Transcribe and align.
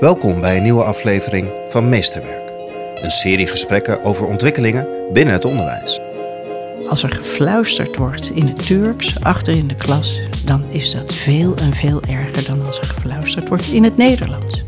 Welkom 0.00 0.40
bij 0.40 0.56
een 0.56 0.62
nieuwe 0.62 0.84
aflevering 0.84 1.48
van 1.68 1.88
Meesterwerk. 1.88 2.52
Een 2.94 3.10
serie 3.10 3.46
gesprekken 3.46 4.04
over 4.04 4.26
ontwikkelingen 4.26 4.88
binnen 5.12 5.34
het 5.34 5.44
onderwijs. 5.44 6.00
Als 6.88 7.02
er 7.02 7.10
gefluisterd 7.10 7.96
wordt 7.96 8.30
in 8.30 8.46
het 8.46 8.66
Turks 8.66 9.20
achter 9.22 9.54
in 9.54 9.68
de 9.68 9.74
klas, 9.74 10.20
dan 10.44 10.64
is 10.70 10.92
dat 10.92 11.14
veel 11.14 11.56
en 11.56 11.72
veel 11.72 12.02
erger 12.02 12.46
dan 12.46 12.66
als 12.66 12.78
er 12.78 12.86
gefluisterd 12.86 13.48
wordt 13.48 13.66
in 13.66 13.84
het 13.84 13.96
Nederlands. 13.96 14.64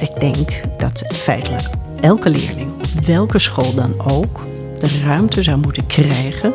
Ik 0.00 0.20
denk 0.20 0.62
dat 0.78 1.04
feitelijk 1.12 1.68
elke 2.00 2.30
leerling, 2.30 2.70
welke 3.06 3.38
school 3.38 3.74
dan 3.74 4.00
ook, 4.00 4.40
de 4.80 5.00
ruimte 5.04 5.42
zou 5.42 5.58
moeten 5.58 5.86
krijgen 5.86 6.54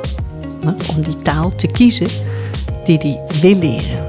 om 0.96 1.02
die 1.04 1.22
taal 1.22 1.56
te 1.56 1.68
kiezen 1.68 2.08
die 2.86 2.98
hij 2.98 3.40
wil 3.42 3.56
leren. 3.56 4.06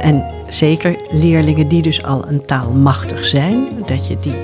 En 0.00 0.31
zeker 0.54 0.96
leerlingen 1.10 1.68
die 1.68 1.82
dus 1.82 2.04
al 2.04 2.24
een 2.28 2.44
taal 2.44 2.70
machtig 2.70 3.24
zijn, 3.24 3.68
dat 3.86 4.06
je 4.06 4.16
die 4.16 4.34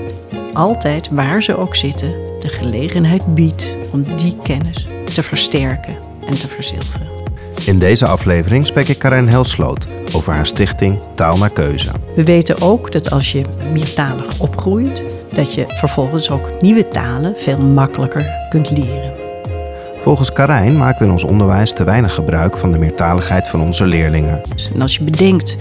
altijd, 0.53 1.09
waar 1.11 1.43
ze 1.43 1.57
ook 1.57 1.75
zitten, 1.75 2.13
de 2.39 2.47
gelegenheid 2.47 3.35
biedt 3.35 3.75
om 3.91 4.05
die 4.17 4.37
kennis 4.43 4.87
te 5.13 5.23
versterken 5.23 5.95
en 6.27 6.39
te 6.39 6.47
verzilveren. 6.47 7.07
In 7.65 7.79
deze 7.79 8.05
aflevering 8.07 8.67
spreek 8.67 8.87
ik 8.87 8.99
Karin 8.99 9.27
Helsloot 9.27 9.87
over 10.13 10.33
haar 10.33 10.45
stichting 10.45 10.99
Taal 11.15 11.37
naar 11.37 11.49
Keuze. 11.49 11.91
We 12.15 12.23
weten 12.23 12.61
ook 12.61 12.91
dat 12.91 13.11
als 13.11 13.31
je 13.31 13.41
meertalig 13.73 14.39
opgroeit, 14.39 15.03
dat 15.33 15.53
je 15.53 15.63
vervolgens 15.67 16.29
ook 16.29 16.61
nieuwe 16.61 16.87
talen 16.87 17.35
veel 17.35 17.57
makkelijker 17.57 18.25
kunt 18.49 18.69
leren. 18.69 19.13
Volgens 19.97 20.33
Karijn 20.33 20.77
maken 20.77 20.99
we 20.99 21.05
in 21.05 21.11
ons 21.11 21.23
onderwijs 21.23 21.73
te 21.73 21.83
weinig 21.83 22.13
gebruik 22.13 22.57
van 22.57 22.71
de 22.71 22.77
meertaligheid 22.77 23.47
van 23.47 23.61
onze 23.61 23.85
leerlingen. 23.85 24.41
En 24.73 24.81
als 24.81 24.95
je 24.97 25.03
bedenkt 25.03 25.57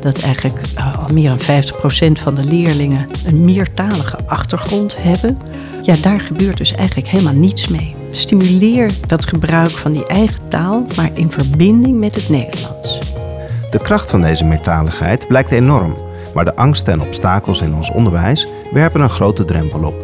dat 0.00 0.18
eigenlijk 0.18 0.60
uh, 0.78 0.98
al 0.98 1.12
meer 1.12 1.28
dan 1.28 1.62
50% 2.18 2.22
van 2.22 2.34
de 2.34 2.44
leerlingen 2.44 3.08
een 3.26 3.44
meertalige 3.44 4.18
achtergrond 4.26 5.02
hebben, 5.02 5.38
ja, 5.82 5.94
daar 6.02 6.20
gebeurt 6.20 6.56
dus 6.56 6.72
eigenlijk 6.72 7.08
helemaal 7.08 7.34
niets 7.34 7.68
mee. 7.68 7.94
Stimuleer 8.10 8.90
dat 9.06 9.26
gebruik 9.26 9.70
van 9.70 9.92
die 9.92 10.06
eigen 10.06 10.48
taal, 10.48 10.84
maar 10.96 11.10
in 11.14 11.30
verbinding 11.30 11.98
met 11.98 12.14
het 12.14 12.28
Nederlands. 12.28 12.98
De 13.70 13.82
kracht 13.82 14.10
van 14.10 14.20
deze 14.20 14.44
meertaligheid 14.44 15.26
blijkt 15.26 15.52
enorm, 15.52 15.94
maar 16.34 16.44
de 16.44 16.56
angsten 16.56 16.92
en 16.92 17.00
obstakels 17.00 17.60
in 17.60 17.74
ons 17.74 17.90
onderwijs 17.90 18.46
werpen 18.72 19.00
een 19.00 19.10
grote 19.10 19.44
drempel 19.44 19.84
op. 19.84 19.94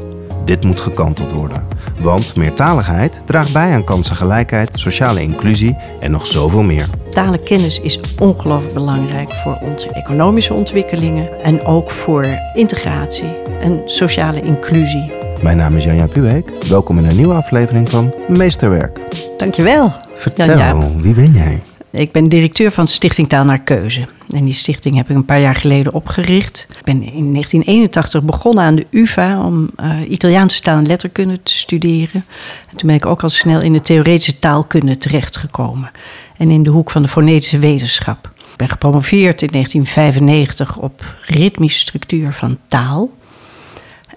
Dit 0.44 0.64
moet 0.64 0.80
gekanteld 0.80 1.32
worden, 1.32 1.66
want 2.02 2.36
meertaligheid 2.36 3.22
draagt 3.26 3.52
bij 3.52 3.72
aan 3.72 3.84
kansengelijkheid, 3.84 4.70
sociale 4.74 5.22
inclusie 5.22 5.76
en 6.00 6.10
nog 6.10 6.26
zoveel 6.26 6.62
meer. 6.62 6.86
Talenkennis 7.10 7.80
is 7.80 8.00
ongelooflijk 8.18 8.74
belangrijk 8.74 9.30
voor 9.30 9.58
onze 9.60 9.88
economische 9.88 10.54
ontwikkelingen 10.54 11.42
en 11.42 11.64
ook 11.64 11.90
voor 11.90 12.26
integratie 12.54 13.32
en 13.60 13.82
sociale 13.84 14.40
inclusie. 14.40 15.12
Mijn 15.42 15.56
naam 15.56 15.76
is 15.76 15.84
Janja 15.84 16.06
Puweek. 16.06 16.50
Welkom 16.68 16.98
in 16.98 17.04
een 17.04 17.16
nieuwe 17.16 17.34
aflevering 17.34 17.90
van 17.90 18.14
Meesterwerk. 18.28 18.98
Dankjewel. 19.36 19.92
Vertel, 20.14 20.46
Janja. 20.46 20.88
wie 20.96 21.14
ben 21.14 21.32
jij? 21.32 21.62
Ik 21.90 22.12
ben 22.12 22.28
directeur 22.28 22.70
van 22.70 22.86
Stichting 22.86 23.28
Taal 23.28 23.44
naar 23.44 23.62
Keuze. 23.62 24.08
En 24.32 24.44
die 24.44 24.54
stichting 24.54 24.94
heb 24.94 25.10
ik 25.10 25.16
een 25.16 25.24
paar 25.24 25.40
jaar 25.40 25.54
geleden 25.54 25.92
opgericht. 25.92 26.66
Ik 26.70 26.84
ben 26.84 27.02
in 27.02 27.32
1981 27.32 28.22
begonnen 28.22 28.64
aan 28.64 28.74
de 28.74 28.86
UvA 28.90 29.44
om 29.46 29.70
uh, 29.80 29.96
Italiaanse 30.08 30.60
taal 30.60 30.78
en 30.78 30.86
letterkunde 30.86 31.42
te 31.42 31.52
studeren. 31.52 32.24
En 32.70 32.76
toen 32.76 32.86
ben 32.86 32.96
ik 32.96 33.06
ook 33.06 33.22
al 33.22 33.28
snel 33.28 33.60
in 33.60 33.72
de 33.72 33.80
theoretische 33.80 34.38
taalkunde 34.38 34.98
terechtgekomen. 34.98 35.90
En 36.36 36.50
in 36.50 36.62
de 36.62 36.70
hoek 36.70 36.90
van 36.90 37.02
de 37.02 37.08
fonetische 37.08 37.58
wetenschap. 37.58 38.30
Ik 38.36 38.56
ben 38.56 38.68
gepromoveerd 38.68 39.42
in 39.42 39.48
1995 39.52 40.78
op 40.78 41.04
ritmische 41.26 41.78
structuur 41.78 42.32
van 42.32 42.58
taal. 42.68 43.10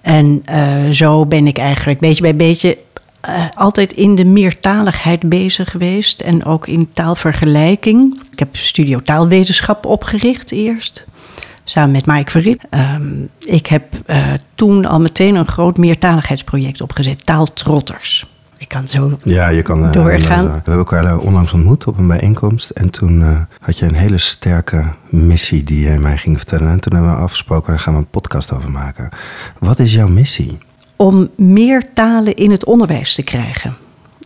En 0.01 0.43
uh, 0.49 0.89
zo 0.89 1.25
ben 1.25 1.47
ik 1.47 1.57
eigenlijk 1.57 1.99
beetje 1.99 2.21
bij 2.21 2.35
beetje 2.35 2.77
uh, 3.29 3.45
altijd 3.53 3.91
in 3.91 4.15
de 4.15 4.25
meertaligheid 4.25 5.29
bezig 5.29 5.71
geweest 5.71 6.21
en 6.21 6.45
ook 6.45 6.67
in 6.67 6.89
taalvergelijking. 6.93 8.21
Ik 8.31 8.39
heb 8.39 8.55
Studio 8.55 8.99
Taalwetenschap 8.99 9.85
opgericht 9.85 10.51
eerst, 10.51 11.05
samen 11.63 11.91
met 11.91 12.05
Mike 12.05 12.31
Verriep. 12.31 12.63
Um, 12.69 13.29
ik 13.39 13.67
heb 13.67 13.83
uh, 14.07 14.27
toen 14.55 14.85
al 14.85 14.99
meteen 14.99 15.35
een 15.35 15.47
groot 15.47 15.77
meertaligheidsproject 15.77 16.81
opgezet, 16.81 17.25
Taaltrotters. 17.25 18.33
Ik 18.57 18.67
kan 18.67 18.87
zo 18.87 19.19
ja, 19.23 19.47
je 19.47 19.61
kan, 19.61 19.85
uh, 19.85 19.91
doorgaan. 19.91 20.45
we 20.45 20.51
hebben 20.51 20.77
elkaar 20.77 21.17
onlangs 21.17 21.53
ontmoet 21.53 21.87
op 21.87 21.97
een 21.97 22.07
bijeenkomst. 22.07 22.69
En 22.69 22.89
toen 22.89 23.47
had 23.59 23.77
je 23.77 23.85
een 23.85 23.95
hele 23.95 24.17
sterke 24.17 24.83
missie 25.09 25.63
die 25.63 25.79
jij 25.79 25.99
mij 25.99 26.17
ging 26.17 26.37
vertellen. 26.37 26.71
En 26.71 26.79
toen 26.79 26.93
hebben 26.93 27.11
we 27.11 27.21
afgesproken, 27.21 27.67
daar 27.67 27.79
gaan 27.79 27.93
we 27.93 27.99
een 27.99 28.07
podcast 28.07 28.53
over 28.53 28.71
maken. 28.71 29.09
Wat 29.59 29.79
is 29.79 29.93
jouw 29.93 30.07
missie? 30.07 30.57
Om 30.95 31.29
meer 31.35 31.93
talen 31.93 32.35
in 32.35 32.51
het 32.51 32.65
onderwijs 32.65 33.15
te 33.15 33.23
krijgen. 33.23 33.77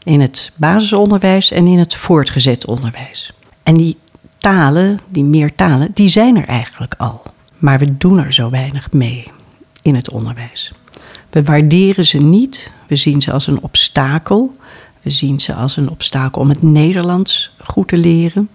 In 0.03 0.21
het 0.21 0.51
basisonderwijs 0.55 1.51
en 1.51 1.67
in 1.67 1.79
het 1.79 1.95
voortgezet 1.95 2.65
onderwijs. 2.65 3.33
En 3.63 3.73
die 3.73 3.97
talen, 4.37 4.99
die 5.07 5.23
meertalen, 5.23 5.89
die 5.93 6.09
zijn 6.09 6.37
er 6.37 6.47
eigenlijk 6.47 6.93
al. 6.97 7.23
Maar 7.57 7.79
we 7.79 7.97
doen 7.97 8.19
er 8.19 8.33
zo 8.33 8.49
weinig 8.49 8.91
mee 8.91 9.23
in 9.81 9.95
het 9.95 10.09
onderwijs. 10.09 10.71
We 11.29 11.43
waarderen 11.43 12.05
ze 12.05 12.17
niet, 12.17 12.71
we 12.87 12.95
zien 12.95 13.21
ze 13.21 13.31
als 13.31 13.47
een 13.47 13.61
obstakel. 13.61 14.55
We 15.01 15.09
zien 15.09 15.39
ze 15.39 15.53
als 15.53 15.77
een 15.77 15.89
obstakel 15.89 16.41
om 16.41 16.49
het 16.49 16.61
Nederlands 16.61 17.51
goed 17.57 17.87
te 17.87 17.97
leren. 17.97 18.49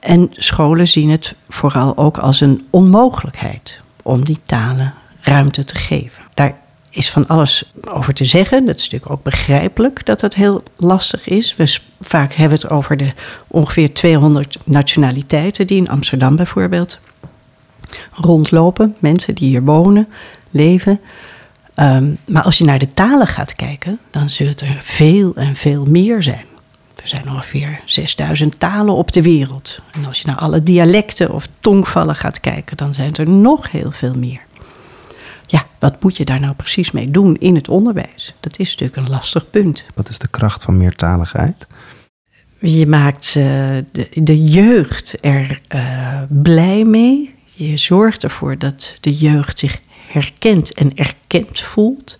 En 0.00 0.30
scholen 0.32 0.86
zien 0.86 1.10
het 1.10 1.34
vooral 1.48 1.96
ook 1.96 2.18
als 2.18 2.40
een 2.40 2.66
onmogelijkheid 2.70 3.80
om 4.02 4.24
die 4.24 4.38
talen 4.46 4.94
ruimte 5.20 5.64
te 5.64 5.74
geven. 5.74 6.24
Daar 6.34 6.56
is 6.90 7.10
van 7.10 7.26
alles 7.26 7.72
over 7.90 8.14
te 8.14 8.24
zeggen. 8.24 8.66
Dat 8.66 8.76
is 8.76 8.82
natuurlijk 8.82 9.12
ook 9.12 9.22
begrijpelijk 9.22 10.06
dat 10.06 10.20
dat 10.20 10.34
heel 10.34 10.62
lastig 10.76 11.28
is. 11.28 11.56
We 11.56 11.78
vaak 12.00 12.32
hebben 12.32 12.58
het 12.58 12.70
over 12.70 12.96
de 12.96 13.12
ongeveer 13.46 13.94
200 13.94 14.58
nationaliteiten 14.64 15.66
die 15.66 15.76
in 15.76 15.88
Amsterdam 15.88 16.36
bijvoorbeeld 16.36 16.98
rondlopen. 18.12 18.96
Mensen 18.98 19.34
die 19.34 19.48
hier 19.48 19.62
wonen, 19.62 20.08
leven. 20.50 21.00
Um, 21.76 22.18
maar 22.26 22.42
als 22.42 22.58
je 22.58 22.64
naar 22.64 22.78
de 22.78 22.94
talen 22.94 23.26
gaat 23.26 23.54
kijken, 23.54 23.98
dan 24.10 24.30
zullen 24.30 24.58
er 24.58 24.76
veel 24.80 25.34
en 25.34 25.56
veel 25.56 25.84
meer 25.84 26.22
zijn. 26.22 26.46
Er 27.02 27.08
zijn 27.08 27.30
ongeveer 27.30 27.80
6000 27.84 28.60
talen 28.60 28.94
op 28.94 29.12
de 29.12 29.22
wereld. 29.22 29.82
En 29.92 30.04
als 30.04 30.20
je 30.20 30.26
naar 30.26 30.36
alle 30.36 30.62
dialecten 30.62 31.32
of 31.32 31.48
tongvallen 31.60 32.14
gaat 32.14 32.40
kijken, 32.40 32.76
dan 32.76 32.94
zijn 32.94 33.14
er 33.14 33.28
nog 33.28 33.70
heel 33.70 33.90
veel 33.90 34.14
meer. 34.14 34.40
Ja, 35.50 35.66
wat 35.78 36.02
moet 36.02 36.16
je 36.16 36.24
daar 36.24 36.40
nou 36.40 36.54
precies 36.54 36.90
mee 36.90 37.10
doen 37.10 37.36
in 37.36 37.54
het 37.54 37.68
onderwijs? 37.68 38.34
Dat 38.40 38.58
is 38.58 38.70
natuurlijk 38.70 38.96
een 38.96 39.14
lastig 39.14 39.50
punt. 39.50 39.84
Wat 39.94 40.08
is 40.08 40.18
de 40.18 40.28
kracht 40.28 40.62
van 40.62 40.76
meertaligheid? 40.76 41.66
Je 42.60 42.86
maakt 42.86 43.34
uh, 43.38 43.44
de, 43.92 44.08
de, 44.14 44.44
jeugd 44.44 45.18
er 45.20 45.60
uh, 45.74 46.22
blij 46.28 46.84
mee. 46.84 47.34
Je 47.44 47.76
zorgt 47.76 48.22
ervoor 48.22 48.58
dat 48.58 48.96
de 49.00 49.12
jeugd 49.12 49.58
zich 49.58 49.80
herkend 50.08 50.74
en 50.74 50.94
erkend 50.94 51.60
voelt. 51.60 52.18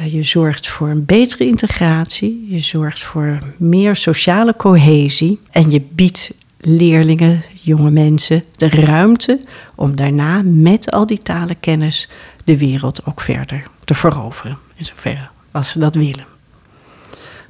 Uh, 0.00 0.12
je 0.12 0.22
zorgt 0.22 0.68
voor 0.68 0.88
een 0.88 1.04
betere 1.04 1.46
integratie. 1.46 2.46
Je 2.48 2.58
zorgt 2.58 3.02
voor 3.02 3.38
meer 3.56 3.96
sociale 3.96 4.56
cohesie. 4.56 5.40
En 5.50 5.70
je 5.70 5.82
biedt 5.90 6.30
leerlingen, 6.60 7.42
jonge 7.62 7.90
mensen, 7.90 8.44
de 8.56 8.68
ruimte 8.68 9.40
om 9.74 9.96
daarna 9.96 10.42
met 10.44 10.90
al 10.90 11.06
die 11.06 11.22
talenkennis 11.22 12.08
de 12.46 12.58
wereld 12.58 13.06
ook 13.06 13.20
verder 13.20 13.62
te 13.84 13.94
veroveren, 13.94 14.58
in 14.74 14.84
zoverre 14.84 15.28
als 15.50 15.70
ze 15.70 15.78
dat 15.78 15.94
willen. 15.94 16.26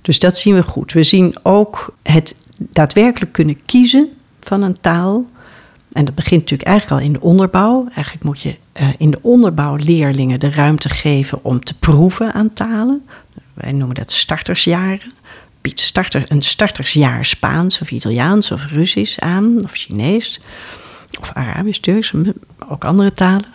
Dus 0.03 0.19
dat 0.19 0.39
zien 0.39 0.55
we 0.55 0.62
goed. 0.62 0.93
We 0.93 1.03
zien 1.03 1.37
ook 1.43 1.95
het 2.03 2.37
daadwerkelijk 2.59 3.33
kunnen 3.33 3.65
kiezen 3.65 4.09
van 4.41 4.62
een 4.62 4.81
taal. 4.81 5.27
En 5.93 6.05
dat 6.05 6.15
begint 6.15 6.41
natuurlijk 6.41 6.69
eigenlijk 6.69 7.01
al 7.01 7.07
in 7.07 7.12
de 7.12 7.21
onderbouw. 7.21 7.89
Eigenlijk 7.95 8.25
moet 8.25 8.41
je 8.41 8.57
uh, 8.81 8.89
in 8.98 9.10
de 9.10 9.19
onderbouw 9.22 9.77
leerlingen 9.77 10.41
de 10.41 10.51
ruimte 10.51 10.89
geven 10.89 11.45
om 11.45 11.65
te 11.65 11.75
proeven 11.75 12.33
aan 12.33 12.49
talen. 12.49 13.07
Wij 13.54 13.72
noemen 13.72 13.95
dat 13.95 14.13
startersjaren. 14.13 15.13
Biedt 15.60 15.81
starter, 15.81 16.25
een 16.28 16.42
startersjaar 16.42 17.25
Spaans 17.25 17.81
of 17.81 17.91
Italiaans 17.91 18.51
of 18.51 18.66
Russisch 18.66 19.19
aan, 19.19 19.65
of 19.65 19.72
Chinees, 19.72 20.41
of 21.21 21.31
Arabisch, 21.33 21.81
Turks, 21.81 22.13
ook 22.69 22.84
andere 22.84 23.13
talen. 23.13 23.54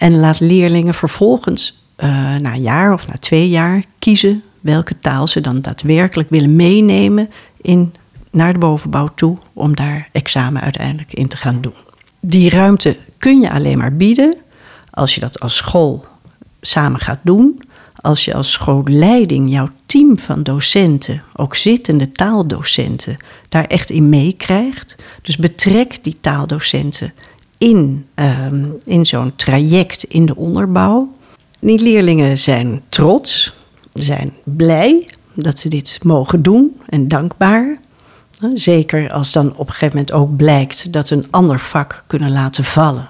En 0.00 0.20
laat 0.20 0.40
leerlingen 0.40 0.94
vervolgens 0.94 1.82
uh, 1.96 2.06
na 2.36 2.54
een 2.54 2.62
jaar 2.62 2.92
of 2.92 3.06
na 3.06 3.14
twee 3.18 3.48
jaar 3.48 3.84
kiezen 3.98 4.42
welke 4.60 4.98
taal 4.98 5.26
ze 5.26 5.40
dan 5.40 5.60
daadwerkelijk 5.60 6.30
willen 6.30 6.56
meenemen 6.56 7.30
in, 7.60 7.94
naar 8.30 8.52
de 8.52 8.58
bovenbouw 8.58 9.08
toe 9.14 9.38
om 9.52 9.76
daar 9.76 10.08
examen 10.12 10.62
uiteindelijk 10.62 11.12
in 11.12 11.28
te 11.28 11.36
gaan 11.36 11.60
doen. 11.60 11.74
Die 12.20 12.50
ruimte 12.50 12.96
kun 13.18 13.40
je 13.40 13.50
alleen 13.50 13.78
maar 13.78 13.96
bieden 13.96 14.36
als 14.90 15.14
je 15.14 15.20
dat 15.20 15.40
als 15.40 15.56
school 15.56 16.04
samen 16.60 17.00
gaat 17.00 17.20
doen. 17.22 17.62
Als 17.94 18.24
je 18.24 18.34
als 18.34 18.52
schoolleiding 18.52 19.50
jouw 19.50 19.68
team 19.86 20.18
van 20.18 20.42
docenten, 20.42 21.22
ook 21.34 21.54
zittende 21.54 22.12
taaldocenten, 22.12 23.16
daar 23.48 23.64
echt 23.64 23.90
in 23.90 24.08
meekrijgt. 24.08 24.94
Dus 25.22 25.36
betrek 25.36 26.04
die 26.04 26.16
taaldocenten 26.20 27.12
in, 27.60 28.06
ehm, 28.14 28.64
in 28.84 29.06
zo'n 29.06 29.32
traject 29.36 30.04
in 30.04 30.26
de 30.26 30.36
onderbouw. 30.36 31.12
Die 31.58 31.82
leerlingen 31.82 32.38
zijn 32.38 32.82
trots, 32.88 33.52
zijn 33.92 34.32
blij 34.44 35.08
dat 35.34 35.58
ze 35.58 35.68
dit 35.68 35.98
mogen 36.02 36.42
doen 36.42 36.80
en 36.88 37.08
dankbaar. 37.08 37.78
Zeker 38.54 39.12
als 39.12 39.32
dan 39.32 39.56
op 39.56 39.66
een 39.66 39.72
gegeven 39.72 39.96
moment 39.96 40.12
ook 40.12 40.36
blijkt 40.36 40.92
dat 40.92 41.08
ze 41.08 41.14
een 41.14 41.26
ander 41.30 41.60
vak 41.60 42.04
kunnen 42.06 42.32
laten 42.32 42.64
vallen. 42.64 43.08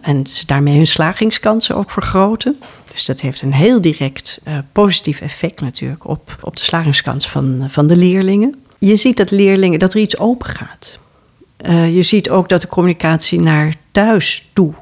En 0.00 0.26
ze 0.26 0.46
daarmee 0.46 0.76
hun 0.76 0.86
slagingskansen 0.86 1.76
ook 1.76 1.90
vergroten. 1.90 2.56
Dus 2.92 3.04
dat 3.04 3.20
heeft 3.20 3.42
een 3.42 3.54
heel 3.54 3.80
direct 3.80 4.40
uh, 4.48 4.54
positief 4.72 5.20
effect 5.20 5.60
natuurlijk 5.60 6.08
op, 6.08 6.38
op 6.40 6.56
de 6.56 6.62
slagingskans 6.62 7.28
van, 7.28 7.64
van 7.68 7.86
de 7.86 7.96
leerlingen. 7.96 8.54
Je 8.78 8.96
ziet 8.96 9.16
dat 9.16 9.30
leerlingen 9.30 9.78
dat 9.78 9.94
er 9.94 10.00
iets 10.00 10.18
open 10.18 10.48
gaat. 10.48 10.98
Uh, 11.62 11.94
je 11.94 12.02
ziet 12.02 12.30
ook 12.30 12.48
dat 12.48 12.60
de 12.60 12.66
communicatie 12.66 13.40
naar 13.40 13.74
thuis 13.92 14.50
toe 14.52 14.72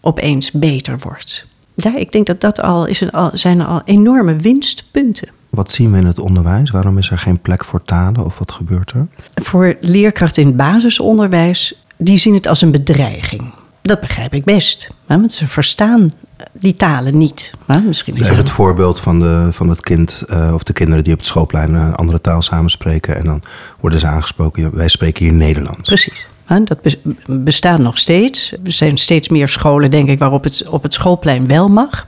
opeens 0.00 0.50
beter 0.50 0.98
wordt. 0.98 1.46
Ja, 1.74 1.96
ik 1.96 2.12
denk 2.12 2.26
dat 2.26 2.40
dat 2.40 2.60
al, 2.60 2.86
is 2.86 3.00
een, 3.00 3.10
al 3.10 3.30
zijn 3.32 3.60
al 3.60 3.82
enorme 3.84 4.36
winstpunten. 4.36 5.28
Wat 5.50 5.70
zien 5.70 5.92
we 5.92 5.98
in 5.98 6.06
het 6.06 6.18
onderwijs? 6.18 6.70
Waarom 6.70 6.98
is 6.98 7.10
er 7.10 7.18
geen 7.18 7.40
plek 7.40 7.64
voor 7.64 7.84
talen 7.84 8.24
of 8.24 8.38
wat 8.38 8.52
gebeurt 8.52 8.90
er? 8.90 9.06
Voor 9.34 9.76
leerkrachten 9.80 10.42
in 10.42 10.48
het 10.48 10.56
basisonderwijs, 10.56 11.74
die 11.96 12.18
zien 12.18 12.34
het 12.34 12.46
als 12.46 12.62
een 12.62 12.70
bedreiging. 12.70 13.52
Dat 13.82 14.00
begrijp 14.00 14.34
ik 14.34 14.44
best. 14.44 14.90
Want 15.06 15.32
ze 15.32 15.46
verstaan 15.46 16.10
die 16.52 16.74
talen 16.74 17.18
niet. 17.18 17.52
Misschien 17.86 18.16
Even 18.16 18.36
het 18.36 18.50
voorbeeld 18.50 19.00
van, 19.00 19.20
de, 19.20 19.48
van 19.50 19.68
het 19.68 19.80
kind 19.80 20.22
uh, 20.30 20.50
of 20.54 20.62
de 20.62 20.72
kinderen 20.72 21.04
die 21.04 21.12
op 21.12 21.18
het 21.18 21.28
schoolplein 21.28 21.74
een 21.74 21.94
andere 21.94 22.20
taal 22.20 22.42
samenspreken. 22.42 23.16
En 23.16 23.24
dan 23.24 23.42
worden 23.80 24.00
ze 24.00 24.06
aangesproken, 24.06 24.74
wij 24.74 24.88
spreken 24.88 25.24
hier 25.24 25.34
Nederlands. 25.34 25.88
Precies. 25.88 26.26
Dat 26.64 26.78
bestaat 27.26 27.78
nog 27.78 27.98
steeds. 27.98 28.52
Er 28.64 28.72
zijn 28.72 28.98
steeds 28.98 29.28
meer 29.28 29.48
scholen, 29.48 29.90
denk 29.90 30.08
ik, 30.08 30.18
waarop 30.18 30.44
het 30.44 30.68
op 30.68 30.82
het 30.82 30.94
schoolplein 30.94 31.46
wel 31.46 31.68
mag. 31.68 32.04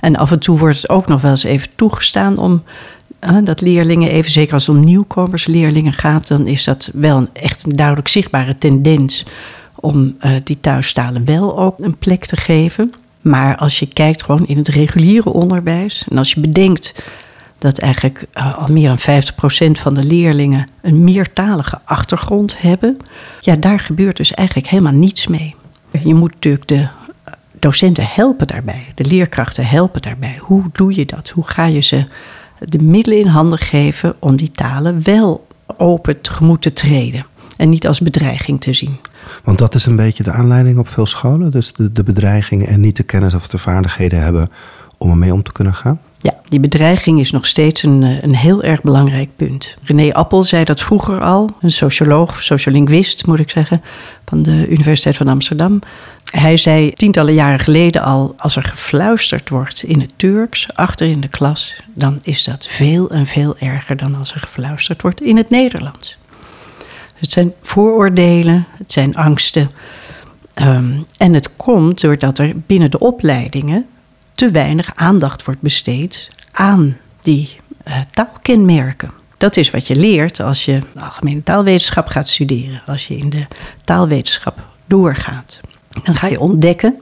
En 0.00 0.16
af 0.16 0.32
en 0.32 0.38
toe 0.38 0.58
wordt 0.58 0.76
het 0.76 0.88
ook 0.88 1.06
nog 1.06 1.20
wel 1.20 1.30
eens 1.30 1.44
even 1.44 1.68
toegestaan 1.74 2.38
om 2.38 2.62
dat 3.44 3.60
leerlingen, 3.60 4.10
even 4.10 4.30
zeker 4.30 4.54
als 4.54 4.66
het 4.66 4.76
om 4.76 4.84
nieuwkomersleerlingen 4.84 5.92
gaat, 5.92 6.28
dan 6.28 6.46
is 6.46 6.64
dat 6.64 6.90
wel 6.92 7.16
een, 7.16 7.28
echt 7.32 7.62
een 7.66 7.76
duidelijk 7.76 8.08
zichtbare 8.08 8.58
tendens 8.58 9.24
om 9.86 10.16
uh, 10.20 10.32
die 10.42 10.60
thuistalen 10.60 11.24
wel 11.24 11.58
ook 11.58 11.78
een 11.78 11.96
plek 11.96 12.24
te 12.24 12.36
geven. 12.36 12.94
Maar 13.20 13.56
als 13.56 13.78
je 13.78 13.86
kijkt 13.86 14.22
gewoon 14.22 14.46
in 14.46 14.56
het 14.56 14.68
reguliere 14.68 15.32
onderwijs 15.32 16.06
en 16.10 16.18
als 16.18 16.32
je 16.32 16.40
bedenkt 16.40 17.04
dat 17.58 17.78
eigenlijk 17.78 18.26
uh, 18.34 18.58
al 18.58 18.68
meer 18.68 18.88
dan 18.88 19.22
50% 19.68 19.80
van 19.80 19.94
de 19.94 20.02
leerlingen 20.02 20.68
een 20.82 21.04
meertalige 21.04 21.80
achtergrond 21.84 22.60
hebben, 22.60 22.96
ja, 23.40 23.56
daar 23.56 23.80
gebeurt 23.80 24.16
dus 24.16 24.34
eigenlijk 24.34 24.68
helemaal 24.68 24.92
niets 24.92 25.26
mee. 25.26 25.54
Je 26.04 26.14
moet 26.14 26.34
natuurlijk 26.34 26.68
de 26.68 26.88
docenten 27.58 28.06
helpen 28.06 28.46
daarbij, 28.46 28.86
de 28.94 29.04
leerkrachten 29.04 29.66
helpen 29.66 30.02
daarbij. 30.02 30.36
Hoe 30.40 30.64
doe 30.72 30.94
je 30.94 31.06
dat? 31.06 31.28
Hoe 31.28 31.46
ga 31.46 31.64
je 31.64 31.80
ze 31.80 32.04
de 32.58 32.82
middelen 32.82 33.18
in 33.18 33.26
handen 33.26 33.58
geven 33.58 34.14
om 34.18 34.36
die 34.36 34.50
talen 34.50 35.02
wel 35.02 35.46
open 35.76 36.20
tegemoet 36.20 36.62
te 36.62 36.72
treden 36.72 37.26
en 37.56 37.68
niet 37.68 37.86
als 37.86 38.00
bedreiging 38.00 38.60
te 38.60 38.72
zien? 38.72 38.96
Want 39.44 39.58
dat 39.58 39.74
is 39.74 39.86
een 39.86 39.96
beetje 39.96 40.22
de 40.22 40.32
aanleiding 40.32 40.78
op 40.78 40.88
veel 40.88 41.06
scholen. 41.06 41.50
Dus 41.50 41.72
de, 41.72 41.92
de 41.92 42.02
bedreiging 42.02 42.66
en 42.66 42.80
niet 42.80 42.96
de 42.96 43.02
kennis 43.02 43.34
of 43.34 43.48
de 43.48 43.58
vaardigheden 43.58 44.22
hebben 44.22 44.50
om 44.98 45.10
ermee 45.10 45.32
om 45.32 45.42
te 45.42 45.52
kunnen 45.52 45.74
gaan. 45.74 46.00
Ja, 46.20 46.34
die 46.44 46.60
bedreiging 46.60 47.20
is 47.20 47.30
nog 47.30 47.46
steeds 47.46 47.82
een, 47.82 48.02
eh, 48.02 48.22
een 48.22 48.34
heel 48.34 48.62
erg 48.62 48.82
belangrijk 48.82 49.28
punt. 49.36 49.76
René 49.82 50.12
Appel 50.12 50.42
zei 50.42 50.64
dat 50.64 50.80
vroeger 50.80 51.20
al, 51.20 51.50
een 51.60 51.70
socioloog, 51.70 52.42
sociolinguist 52.42 53.26
moet 53.26 53.38
ik 53.38 53.50
zeggen, 53.50 53.82
van 54.24 54.42
de 54.42 54.68
Universiteit 54.68 55.16
van 55.16 55.28
Amsterdam. 55.28 55.80
Hij 56.30 56.56
zei 56.56 56.92
tientallen 56.92 57.34
jaren 57.34 57.58
geleden 57.58 58.02
al: 58.02 58.34
als 58.36 58.56
er 58.56 58.62
gefluisterd 58.62 59.48
wordt 59.48 59.82
in 59.82 60.00
het 60.00 60.12
Turks 60.16 60.68
achter 60.74 61.08
in 61.08 61.20
de 61.20 61.28
klas, 61.28 61.82
dan 61.94 62.18
is 62.22 62.44
dat 62.44 62.66
veel 62.68 63.10
en 63.10 63.26
veel 63.26 63.56
erger 63.58 63.96
dan 63.96 64.14
als 64.14 64.32
er 64.34 64.40
gefluisterd 64.40 65.02
wordt 65.02 65.20
in 65.20 65.36
het 65.36 65.50
Nederlands. 65.50 66.18
Het 67.16 67.30
zijn 67.30 67.52
vooroordelen, 67.62 68.66
het 68.78 68.92
zijn 68.92 69.16
angsten. 69.16 69.70
Ehm, 70.54 70.92
en 71.16 71.34
het 71.34 71.56
komt 71.56 72.00
doordat 72.00 72.38
er 72.38 72.52
binnen 72.66 72.90
de 72.90 72.98
opleidingen 72.98 73.86
te 74.34 74.50
weinig 74.50 74.90
aandacht 74.94 75.44
wordt 75.44 75.60
besteed 75.60 76.30
aan 76.52 76.96
die 77.22 77.56
uh, 77.88 77.94
taalkenmerken. 78.10 79.10
Dat 79.36 79.56
is 79.56 79.70
wat 79.70 79.86
je 79.86 79.96
leert 79.96 80.40
als 80.40 80.64
je 80.64 80.78
algemene 80.96 81.42
taalwetenschap 81.42 82.06
gaat 82.06 82.28
studeren, 82.28 82.82
als 82.86 83.06
je 83.06 83.16
in 83.16 83.30
de 83.30 83.46
taalwetenschap 83.84 84.66
doorgaat. 84.86 85.60
Dan 86.04 86.14
ga 86.14 86.26
je 86.26 86.40
ontdekken 86.40 87.00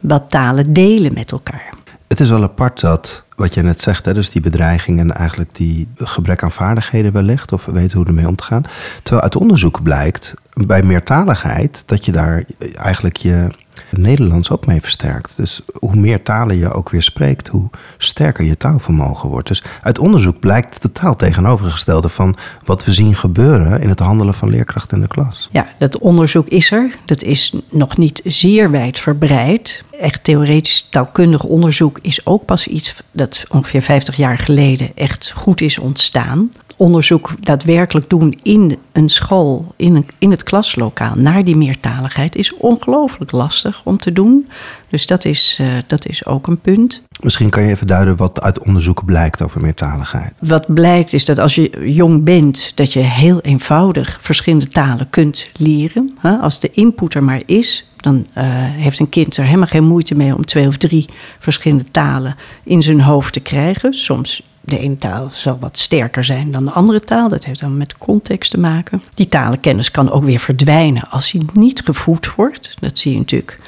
wat 0.00 0.30
talen 0.30 0.72
delen 0.72 1.14
met 1.14 1.32
elkaar. 1.32 1.68
Het 2.08 2.20
is 2.20 2.28
wel 2.28 2.42
apart 2.42 2.80
dat, 2.80 3.24
wat 3.42 3.54
je 3.54 3.62
net 3.62 3.80
zegt, 3.80 4.04
hè, 4.04 4.14
dus 4.14 4.30
die 4.30 4.42
bedreiging 4.42 4.98
en 4.98 5.12
eigenlijk 5.12 5.54
die 5.54 5.88
gebrek 5.96 6.42
aan 6.42 6.50
vaardigheden 6.50 7.12
wellicht, 7.12 7.52
of 7.52 7.64
weten 7.64 7.98
hoe 7.98 8.06
ermee 8.06 8.28
om 8.28 8.36
te 8.36 8.42
gaan. 8.42 8.64
Terwijl 9.02 9.22
uit 9.22 9.36
onderzoek 9.36 9.82
blijkt 9.82 10.34
bij 10.54 10.82
meertaligheid 10.82 11.82
dat 11.86 12.04
je 12.04 12.12
daar 12.12 12.44
eigenlijk 12.74 13.16
je 13.16 13.48
Nederlands 13.90 14.50
ook 14.50 14.66
mee 14.66 14.80
versterkt. 14.80 15.36
Dus 15.36 15.60
hoe 15.78 15.96
meer 15.96 16.22
talen 16.22 16.56
je 16.56 16.72
ook 16.72 16.90
weer 16.90 17.02
spreekt, 17.02 17.48
hoe 17.48 17.70
sterker 17.98 18.44
je 18.44 18.56
taalvermogen 18.56 19.28
wordt. 19.28 19.48
Dus 19.48 19.62
uit 19.82 19.98
onderzoek 19.98 20.40
blijkt 20.40 20.80
totaal 20.80 21.16
tegenovergestelde 21.16 22.08
van 22.08 22.34
wat 22.64 22.84
we 22.84 22.92
zien 22.92 23.14
gebeuren 23.14 23.80
in 23.80 23.88
het 23.88 23.98
handelen 23.98 24.34
van 24.34 24.50
leerkrachten 24.50 24.96
in 24.96 25.02
de 25.02 25.08
klas. 25.08 25.48
Ja, 25.52 25.66
dat 25.78 25.98
onderzoek 25.98 26.48
is 26.48 26.70
er. 26.70 26.96
Dat 27.04 27.22
is 27.22 27.54
nog 27.70 27.96
niet 27.96 28.20
zeer 28.24 28.70
wijd 28.70 28.98
verbreid. 28.98 29.84
Echt 30.02 30.24
theoretisch 30.24 30.82
taalkundig 30.82 31.42
onderzoek 31.42 31.98
is 32.00 32.26
ook 32.26 32.44
pas 32.44 32.66
iets 32.66 33.02
dat 33.12 33.44
ongeveer 33.48 33.82
50 33.82 34.16
jaar 34.16 34.38
geleden 34.38 34.90
echt 34.94 35.32
goed 35.34 35.60
is 35.60 35.78
ontstaan 35.78 36.50
onderzoek 36.76 37.34
daadwerkelijk 37.40 38.10
doen 38.10 38.38
in 38.42 38.78
een 38.92 39.08
school, 39.08 39.74
in, 39.76 39.94
een, 39.94 40.08
in 40.18 40.30
het 40.30 40.42
klaslokaal, 40.42 41.14
naar 41.14 41.44
die 41.44 41.56
meertaligheid, 41.56 42.36
is 42.36 42.56
ongelooflijk 42.56 43.30
lastig 43.30 43.80
om 43.84 43.98
te 43.98 44.12
doen. 44.12 44.48
Dus 44.88 45.06
dat 45.06 45.24
is, 45.24 45.58
uh, 45.60 45.72
dat 45.86 46.06
is 46.06 46.26
ook 46.26 46.46
een 46.46 46.60
punt. 46.60 47.02
Misschien 47.20 47.50
kan 47.50 47.62
je 47.62 47.70
even 47.70 47.86
duiden 47.86 48.16
wat 48.16 48.40
uit 48.40 48.64
onderzoeken 48.64 49.04
blijkt 49.04 49.42
over 49.42 49.60
meertaligheid. 49.60 50.32
Wat 50.40 50.74
blijkt 50.74 51.12
is 51.12 51.24
dat 51.24 51.38
als 51.38 51.54
je 51.54 51.92
jong 51.92 52.24
bent, 52.24 52.72
dat 52.74 52.92
je 52.92 53.00
heel 53.00 53.40
eenvoudig 53.40 54.18
verschillende 54.20 54.68
talen 54.68 55.10
kunt 55.10 55.48
leren. 55.56 56.18
Als 56.40 56.60
de 56.60 56.70
input 56.72 57.14
er 57.14 57.24
maar 57.24 57.42
is, 57.46 57.91
dan 58.02 58.26
uh, 58.38 58.44
heeft 58.56 58.98
een 58.98 59.08
kind 59.08 59.36
er 59.36 59.44
helemaal 59.44 59.66
geen 59.66 59.84
moeite 59.84 60.14
mee 60.14 60.34
om 60.34 60.44
twee 60.44 60.66
of 60.66 60.76
drie 60.76 61.08
verschillende 61.38 61.90
talen 61.90 62.36
in 62.62 62.82
zijn 62.82 63.00
hoofd 63.00 63.32
te 63.32 63.40
krijgen. 63.40 63.92
Soms 63.92 64.42
de 64.60 64.78
ene 64.78 64.96
taal 64.96 65.28
zal 65.30 65.58
wat 65.60 65.78
sterker 65.78 66.24
zijn 66.24 66.52
dan 66.52 66.64
de 66.64 66.70
andere 66.70 67.00
taal. 67.00 67.28
Dat 67.28 67.44
heeft 67.44 67.60
dan 67.60 67.76
met 67.76 67.98
context 67.98 68.50
te 68.50 68.58
maken. 68.58 69.02
Die 69.14 69.28
talenkennis 69.28 69.90
kan 69.90 70.10
ook 70.10 70.24
weer 70.24 70.38
verdwijnen 70.38 71.10
als 71.10 71.30
die 71.30 71.46
niet 71.52 71.80
gevoed 71.84 72.34
wordt. 72.34 72.74
Dat 72.80 72.98
zie 72.98 73.12
je 73.12 73.18
natuurlijk 73.18 73.58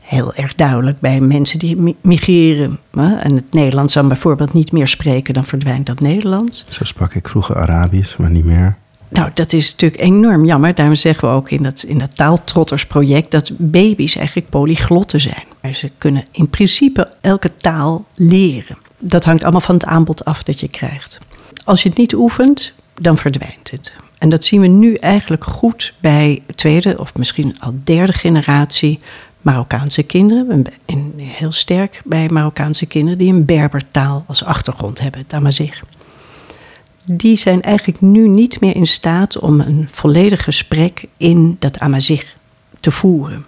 heel 0.00 0.34
erg 0.34 0.54
duidelijk 0.54 1.00
bij 1.00 1.20
mensen 1.20 1.58
die 1.58 1.96
migreren. 2.00 2.78
En 2.96 3.34
het 3.34 3.52
Nederlands 3.52 3.94
dan 3.94 4.08
bijvoorbeeld 4.08 4.52
niet 4.52 4.72
meer 4.72 4.88
spreken, 4.88 5.34
dan 5.34 5.44
verdwijnt 5.44 5.86
dat 5.86 6.00
Nederlands. 6.00 6.64
Zo 6.68 6.84
sprak 6.84 7.14
ik 7.14 7.28
vroeger 7.28 7.56
Arabisch, 7.56 8.16
maar 8.16 8.30
niet 8.30 8.44
meer. 8.44 8.76
Nou, 9.12 9.30
dat 9.34 9.52
is 9.52 9.70
natuurlijk 9.70 10.02
enorm 10.02 10.44
jammer. 10.44 10.74
Daarom 10.74 10.94
zeggen 10.94 11.28
we 11.28 11.34
ook 11.34 11.50
in 11.50 11.62
dat, 11.62 11.82
in 11.82 11.98
dat 11.98 12.16
taaltrottersproject 12.16 13.30
dat 13.30 13.50
baby's 13.56 14.16
eigenlijk 14.16 14.48
polyglotten 14.48 15.20
zijn. 15.20 15.74
Ze 15.74 15.90
kunnen 15.98 16.24
in 16.32 16.48
principe 16.48 17.10
elke 17.20 17.56
taal 17.56 18.04
leren 18.14 18.76
dat 19.02 19.24
hangt 19.24 19.42
allemaal 19.42 19.60
van 19.60 19.74
het 19.74 19.84
aanbod 19.84 20.24
af 20.24 20.42
dat 20.42 20.60
je 20.60 20.68
krijgt. 20.68 21.18
Als 21.64 21.82
je 21.82 21.88
het 21.88 21.98
niet 21.98 22.14
oefent, 22.14 22.74
dan 22.94 23.18
verdwijnt 23.18 23.70
het. 23.70 23.94
En 24.18 24.28
dat 24.28 24.44
zien 24.44 24.60
we 24.60 24.66
nu 24.66 24.94
eigenlijk 24.94 25.44
goed 25.44 25.94
bij 26.00 26.42
tweede 26.54 26.98
of 26.98 27.14
misschien 27.14 27.56
al 27.60 27.74
derde 27.84 28.12
generatie 28.12 28.98
Marokkaanse 29.40 30.02
kinderen. 30.02 30.64
En 30.86 31.12
heel 31.16 31.52
sterk 31.52 32.02
bij 32.04 32.28
Marokkaanse 32.28 32.86
kinderen 32.86 33.18
die 33.18 33.32
een 33.32 33.44
Berbertaal 33.44 34.24
als 34.26 34.44
achtergrond 34.44 35.00
hebben, 35.00 35.20
het 35.20 35.32
Amazigh. 35.32 35.82
Die 37.04 37.36
zijn 37.36 37.62
eigenlijk 37.62 38.00
nu 38.00 38.28
niet 38.28 38.60
meer 38.60 38.76
in 38.76 38.86
staat 38.86 39.38
om 39.38 39.60
een 39.60 39.88
volledig 39.90 40.44
gesprek 40.44 41.04
in 41.16 41.56
dat 41.58 41.78
Amazigh 41.78 42.26
te 42.80 42.90
voeren. 42.90 43.46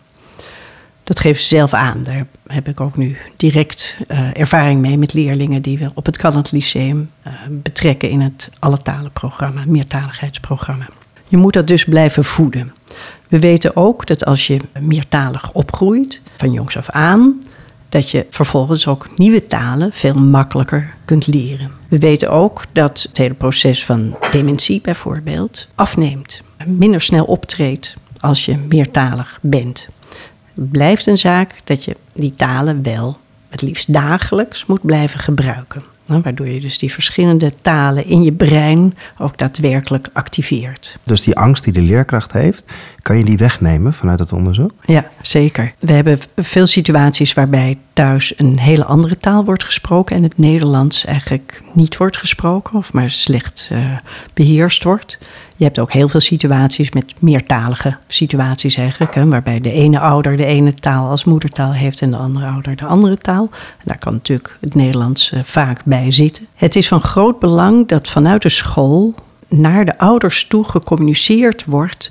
Dat 1.04 1.20
geven 1.20 1.42
ze 1.42 1.48
zelf 1.48 1.72
aan. 1.72 2.02
Daar 2.02 2.26
heb 2.46 2.68
ik 2.68 2.80
ook 2.80 2.96
nu 2.96 3.16
direct 3.36 3.98
uh, 4.08 4.38
ervaring 4.38 4.80
mee 4.80 4.98
met 4.98 5.12
leerlingen 5.12 5.62
die 5.62 5.78
we 5.78 5.90
op 5.94 6.06
het 6.06 6.16
Cannat 6.16 6.52
Lyceum 6.52 7.10
uh, 7.26 7.32
betrekken 7.50 8.10
in 8.10 8.20
het 8.20 8.50
alle 8.58 8.78
talenprogramma, 8.78 9.62
meertaligheidsprogramma. 9.66 10.88
Je 11.28 11.36
moet 11.36 11.52
dat 11.52 11.66
dus 11.66 11.84
blijven 11.84 12.24
voeden. 12.24 12.74
We 13.28 13.38
weten 13.38 13.76
ook 13.76 14.06
dat 14.06 14.24
als 14.24 14.46
je 14.46 14.60
meertalig 14.80 15.52
opgroeit, 15.52 16.20
van 16.36 16.52
jongs 16.52 16.76
af 16.76 16.90
aan, 16.90 17.42
dat 17.94 18.10
je 18.10 18.26
vervolgens 18.30 18.86
ook 18.86 19.18
nieuwe 19.18 19.46
talen 19.46 19.92
veel 19.92 20.14
makkelijker 20.14 20.94
kunt 21.04 21.26
leren. 21.26 21.70
We 21.88 21.98
weten 21.98 22.30
ook 22.30 22.64
dat 22.72 23.04
het 23.08 23.16
hele 23.16 23.34
proces 23.34 23.84
van 23.84 24.16
dementie 24.30 24.80
bijvoorbeeld 24.80 25.68
afneemt, 25.74 26.42
minder 26.64 27.00
snel 27.00 27.24
optreedt 27.24 27.96
als 28.20 28.44
je 28.44 28.56
meertalig 28.56 29.38
bent. 29.42 29.88
blijft 30.54 31.06
een 31.06 31.18
zaak 31.18 31.60
dat 31.64 31.84
je 31.84 31.96
die 32.12 32.34
talen 32.36 32.82
wel 32.82 33.16
het 33.48 33.62
liefst 33.62 33.92
dagelijks 33.92 34.66
moet 34.66 34.86
blijven 34.86 35.20
gebruiken. 35.20 35.82
Nou, 36.06 36.20
waardoor 36.22 36.48
je 36.48 36.60
dus 36.60 36.78
die 36.78 36.92
verschillende 36.92 37.52
talen 37.62 38.06
in 38.06 38.22
je 38.22 38.32
brein 38.32 38.94
ook 39.18 39.38
daadwerkelijk 39.38 40.08
activeert. 40.12 40.98
Dus 41.02 41.22
die 41.22 41.36
angst 41.36 41.64
die 41.64 41.72
de 41.72 41.80
leerkracht 41.80 42.32
heeft, 42.32 42.64
kan 43.02 43.18
je 43.18 43.24
die 43.24 43.36
wegnemen 43.36 43.94
vanuit 43.94 44.18
het 44.18 44.32
onderzoek? 44.32 44.72
Ja, 44.84 45.10
zeker. 45.22 45.72
We 45.78 45.92
hebben 45.92 46.18
veel 46.36 46.66
situaties 46.66 47.32
waarbij 47.34 47.78
thuis 47.92 48.38
een 48.38 48.58
hele 48.58 48.84
andere 48.84 49.16
taal 49.16 49.44
wordt 49.44 49.64
gesproken 49.64 50.16
en 50.16 50.22
het 50.22 50.38
Nederlands 50.38 51.04
eigenlijk 51.04 51.62
niet 51.72 51.96
wordt 51.96 52.16
gesproken 52.16 52.74
of 52.74 52.92
maar 52.92 53.10
slecht 53.10 53.68
uh, 53.72 53.78
beheerst 54.34 54.84
wordt. 54.84 55.18
Je 55.56 55.64
hebt 55.64 55.78
ook 55.78 55.92
heel 55.92 56.08
veel 56.08 56.20
situaties 56.20 56.90
met 56.90 57.14
meertalige 57.18 57.96
situaties 58.06 58.76
eigenlijk, 58.76 59.14
hè, 59.14 59.26
waarbij 59.26 59.60
de 59.60 59.72
ene 59.72 59.98
ouder 60.00 60.36
de 60.36 60.44
ene 60.44 60.74
taal 60.74 61.08
als 61.08 61.24
moedertaal 61.24 61.72
heeft 61.72 62.00
en 62.00 62.10
de 62.10 62.16
andere 62.16 62.46
ouder 62.46 62.76
de 62.76 62.86
andere 62.86 63.16
taal. 63.16 63.48
En 63.52 63.84
daar 63.84 63.98
kan 63.98 64.12
natuurlijk 64.12 64.56
het 64.60 64.74
Nederlands 64.74 65.32
uh, 65.32 65.40
vaak 65.42 65.80
bij 65.84 66.10
zitten. 66.10 66.46
Het 66.54 66.76
is 66.76 66.88
van 66.88 67.00
groot 67.00 67.38
belang 67.38 67.88
dat 67.88 68.08
vanuit 68.08 68.42
de 68.42 68.48
school 68.48 69.14
naar 69.48 69.84
de 69.84 69.98
ouders 69.98 70.46
toe 70.46 70.64
gecommuniceerd 70.64 71.64
wordt 71.64 72.10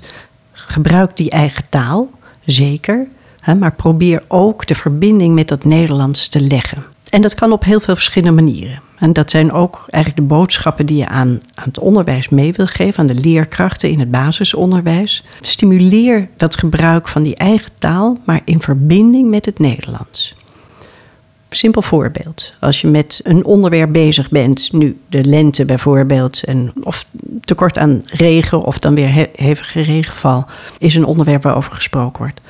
gebruik 0.52 1.16
die 1.16 1.30
eigen 1.30 1.64
taal, 1.68 2.10
zeker. 2.44 3.06
Hè, 3.40 3.54
maar 3.54 3.72
probeer 3.72 4.22
ook 4.28 4.66
de 4.66 4.74
verbinding 4.74 5.34
met 5.34 5.48
dat 5.48 5.64
Nederlands 5.64 6.28
te 6.28 6.40
leggen. 6.40 6.84
En 7.10 7.22
dat 7.22 7.34
kan 7.34 7.52
op 7.52 7.64
heel 7.64 7.80
veel 7.80 7.94
verschillende 7.94 8.42
manieren. 8.42 8.80
En 9.04 9.12
dat 9.12 9.30
zijn 9.30 9.52
ook 9.52 9.84
eigenlijk 9.88 10.28
de 10.28 10.34
boodschappen 10.34 10.86
die 10.86 10.96
je 10.96 11.08
aan, 11.08 11.40
het 11.54 11.78
onderwijs 11.78 12.28
mee 12.28 12.52
wil 12.52 12.66
geven, 12.66 13.00
aan 13.00 13.14
de 13.14 13.22
leerkrachten 13.22 13.90
in 13.90 13.98
het 13.98 14.10
basisonderwijs. 14.10 15.24
Stimuleer 15.40 16.28
dat 16.36 16.56
gebruik 16.56 17.08
van 17.08 17.22
die 17.22 17.36
eigen 17.36 17.70
taal, 17.78 18.18
maar 18.24 18.40
in 18.44 18.60
verbinding 18.60 19.30
met 19.30 19.44
het 19.44 19.58
Nederlands. 19.58 20.34
Simpel 21.48 21.82
voorbeeld. 21.82 22.52
Als 22.60 22.80
je 22.80 22.86
met 22.86 23.20
een 23.22 23.44
onderwerp 23.44 23.92
bezig 23.92 24.30
bent, 24.30 24.72
nu 24.72 24.98
de 25.08 25.24
lente 25.24 25.64
bijvoorbeeld, 25.64 26.44
en 26.44 26.72
of 26.82 27.06
tekort 27.40 27.78
aan 27.78 28.02
regen 28.04 28.62
of 28.62 28.78
dan 28.78 28.94
weer 28.94 29.28
hevige 29.34 29.80
regenval, 29.80 30.46
is 30.78 30.94
een 30.94 31.04
onderwerp 31.04 31.42
waarover 31.42 31.74
gesproken 31.74 32.18
wordt. 32.18 32.40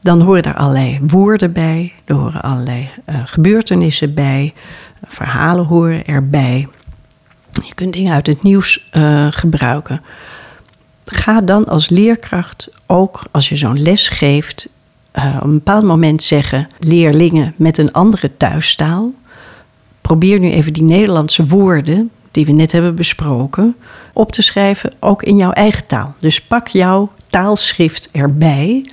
Dan 0.00 0.20
horen 0.20 0.42
er 0.42 0.54
allerlei 0.54 1.00
woorden 1.06 1.52
bij, 1.52 1.92
er 2.04 2.14
horen 2.14 2.42
allerlei 2.42 2.88
uh, 3.10 3.16
gebeurtenissen 3.24 4.14
bij, 4.14 4.54
verhalen 5.06 5.64
horen 5.64 6.06
erbij. 6.06 6.68
Je 7.52 7.74
kunt 7.74 7.92
dingen 7.92 8.12
uit 8.12 8.26
het 8.26 8.42
nieuws 8.42 8.88
uh, 8.92 9.26
gebruiken. 9.30 10.02
Ga 11.04 11.40
dan 11.40 11.64
als 11.64 11.88
leerkracht 11.88 12.68
ook 12.86 13.22
als 13.30 13.48
je 13.48 13.56
zo'n 13.56 13.82
les 13.82 14.08
geeft 14.08 14.68
uh, 15.18 15.36
op 15.36 15.44
een 15.44 15.52
bepaald 15.52 15.84
moment 15.84 16.22
zeggen: 16.22 16.68
leerlingen 16.78 17.54
met 17.56 17.78
een 17.78 17.92
andere 17.92 18.36
thuistaal. 18.36 19.12
Probeer 20.00 20.38
nu 20.38 20.50
even 20.50 20.72
die 20.72 20.82
Nederlandse 20.82 21.46
woorden 21.46 22.10
die 22.30 22.46
we 22.46 22.52
net 22.52 22.72
hebben 22.72 22.94
besproken 22.94 23.76
op 24.12 24.32
te 24.32 24.42
schrijven, 24.42 24.92
ook 25.00 25.22
in 25.22 25.36
jouw 25.36 25.50
eigen 25.50 25.86
taal. 25.86 26.14
Dus 26.18 26.42
pak 26.42 26.68
jouw 26.68 27.10
taalschrift 27.28 28.10
erbij 28.12 28.84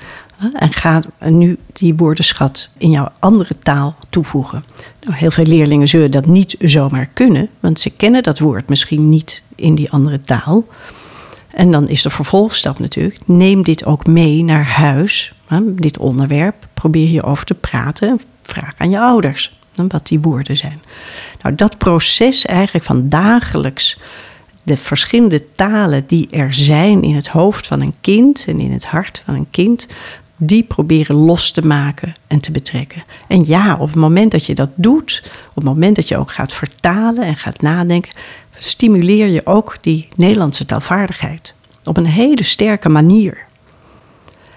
en 0.53 0.73
ga 0.73 1.01
nu 1.19 1.57
die 1.73 1.95
woordenschat 1.95 2.69
in 2.77 2.89
jouw 2.89 3.09
andere 3.19 3.59
taal 3.59 3.95
toevoegen. 4.09 4.63
Nou, 5.01 5.17
heel 5.17 5.31
veel 5.31 5.45
leerlingen 5.45 5.87
zullen 5.87 6.11
dat 6.11 6.25
niet 6.25 6.55
zomaar 6.59 7.05
kunnen, 7.05 7.49
want 7.59 7.79
ze 7.79 7.89
kennen 7.89 8.23
dat 8.23 8.39
woord 8.39 8.69
misschien 8.69 9.09
niet 9.09 9.41
in 9.55 9.75
die 9.75 9.91
andere 9.91 10.21
taal. 10.21 10.65
En 11.53 11.71
dan 11.71 11.87
is 11.89 12.01
de 12.01 12.09
vervolgstap 12.09 12.79
natuurlijk: 12.79 13.19
neem 13.25 13.63
dit 13.63 13.85
ook 13.85 14.05
mee 14.05 14.43
naar 14.43 14.65
huis, 14.65 15.33
dit 15.63 15.97
onderwerp. 15.97 16.67
Probeer 16.73 17.07
hierover 17.07 17.45
te 17.45 17.53
praten. 17.53 18.19
Vraag 18.41 18.73
aan 18.77 18.89
je 18.89 18.99
ouders 18.99 19.57
wat 19.87 20.07
die 20.07 20.19
woorden 20.19 20.57
zijn. 20.57 20.81
Nou, 21.41 21.55
dat 21.55 21.77
proces 21.77 22.45
eigenlijk 22.45 22.85
van 22.85 23.09
dagelijks 23.09 23.97
de 24.63 24.77
verschillende 24.77 25.51
talen 25.55 26.03
die 26.07 26.29
er 26.29 26.53
zijn 26.53 27.01
in 27.01 27.15
het 27.15 27.27
hoofd 27.27 27.67
van 27.67 27.81
een 27.81 27.93
kind 28.01 28.45
en 28.47 28.59
in 28.59 28.71
het 28.71 28.85
hart 28.85 29.21
van 29.25 29.35
een 29.35 29.49
kind, 29.51 29.87
die 30.37 30.63
proberen 30.63 31.15
los 31.15 31.51
te 31.51 31.65
maken 31.65 32.15
en 32.27 32.39
te 32.39 32.51
betrekken. 32.51 33.03
En 33.27 33.45
ja, 33.45 33.77
op 33.79 33.87
het 33.87 33.95
moment 33.95 34.31
dat 34.31 34.45
je 34.45 34.55
dat 34.55 34.69
doet, 34.75 35.21
op 35.49 35.55
het 35.55 35.63
moment 35.63 35.95
dat 35.95 36.07
je 36.07 36.17
ook 36.17 36.31
gaat 36.31 36.53
vertalen 36.53 37.23
en 37.23 37.35
gaat 37.35 37.61
nadenken, 37.61 38.11
stimuleer 38.57 39.27
je 39.27 39.45
ook 39.45 39.77
die 39.81 40.07
Nederlandse 40.15 40.65
taalvaardigheid. 40.65 41.55
Op 41.83 41.97
een 41.97 42.05
hele 42.05 42.43
sterke 42.43 42.89
manier. 42.89 43.43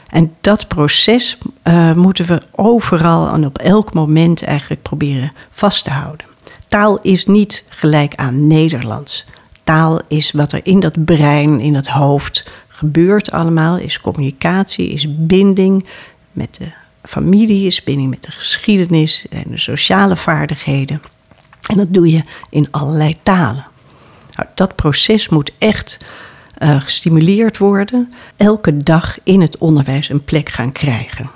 En 0.08 0.34
dat 0.40 0.68
proces 0.68 1.38
uh, 1.64 1.92
moeten 1.92 2.26
we 2.26 2.42
overal 2.50 3.28
en 3.28 3.46
op 3.46 3.58
elk 3.58 3.94
moment 3.94 4.42
eigenlijk 4.42 4.82
proberen 4.82 5.32
vast 5.50 5.84
te 5.84 5.90
houden. 5.90 6.26
Taal 6.68 6.98
is 7.00 7.26
niet 7.26 7.64
gelijk 7.68 8.14
aan 8.14 8.46
Nederlands. 8.46 9.26
Taal 9.64 10.00
is 10.08 10.30
wat 10.30 10.52
er 10.52 10.60
in 10.62 10.80
dat 10.80 11.04
brein, 11.04 11.60
in 11.60 11.74
het 11.74 11.86
hoofd 11.86 12.50
gebeurt 12.78 13.30
allemaal. 13.30 13.78
Is 13.78 14.00
communicatie, 14.00 14.88
is 14.88 15.06
binding 15.16 15.84
met 16.32 16.54
de 16.54 16.68
familie, 17.02 17.66
is 17.66 17.84
binding 17.84 18.10
met 18.10 18.22
de 18.22 18.30
geschiedenis 18.30 19.26
en 19.30 19.44
de 19.46 19.58
sociale 19.58 20.16
vaardigheden. 20.16 21.02
En 21.70 21.76
dat 21.76 21.94
doe 21.94 22.10
je 22.10 22.22
in 22.50 22.68
allerlei 22.70 23.16
talen. 23.22 23.66
Nou, 24.34 24.48
dat 24.54 24.74
proces 24.74 25.28
moet 25.28 25.52
echt 25.58 25.98
uh, 26.58 26.80
gestimuleerd 26.82 27.58
worden. 27.58 28.12
Elke 28.36 28.76
dag 28.82 29.18
in 29.22 29.40
het 29.40 29.58
onderwijs 29.58 30.08
een 30.08 30.24
plek 30.24 30.48
gaan 30.48 30.72
krijgen. 30.72 31.30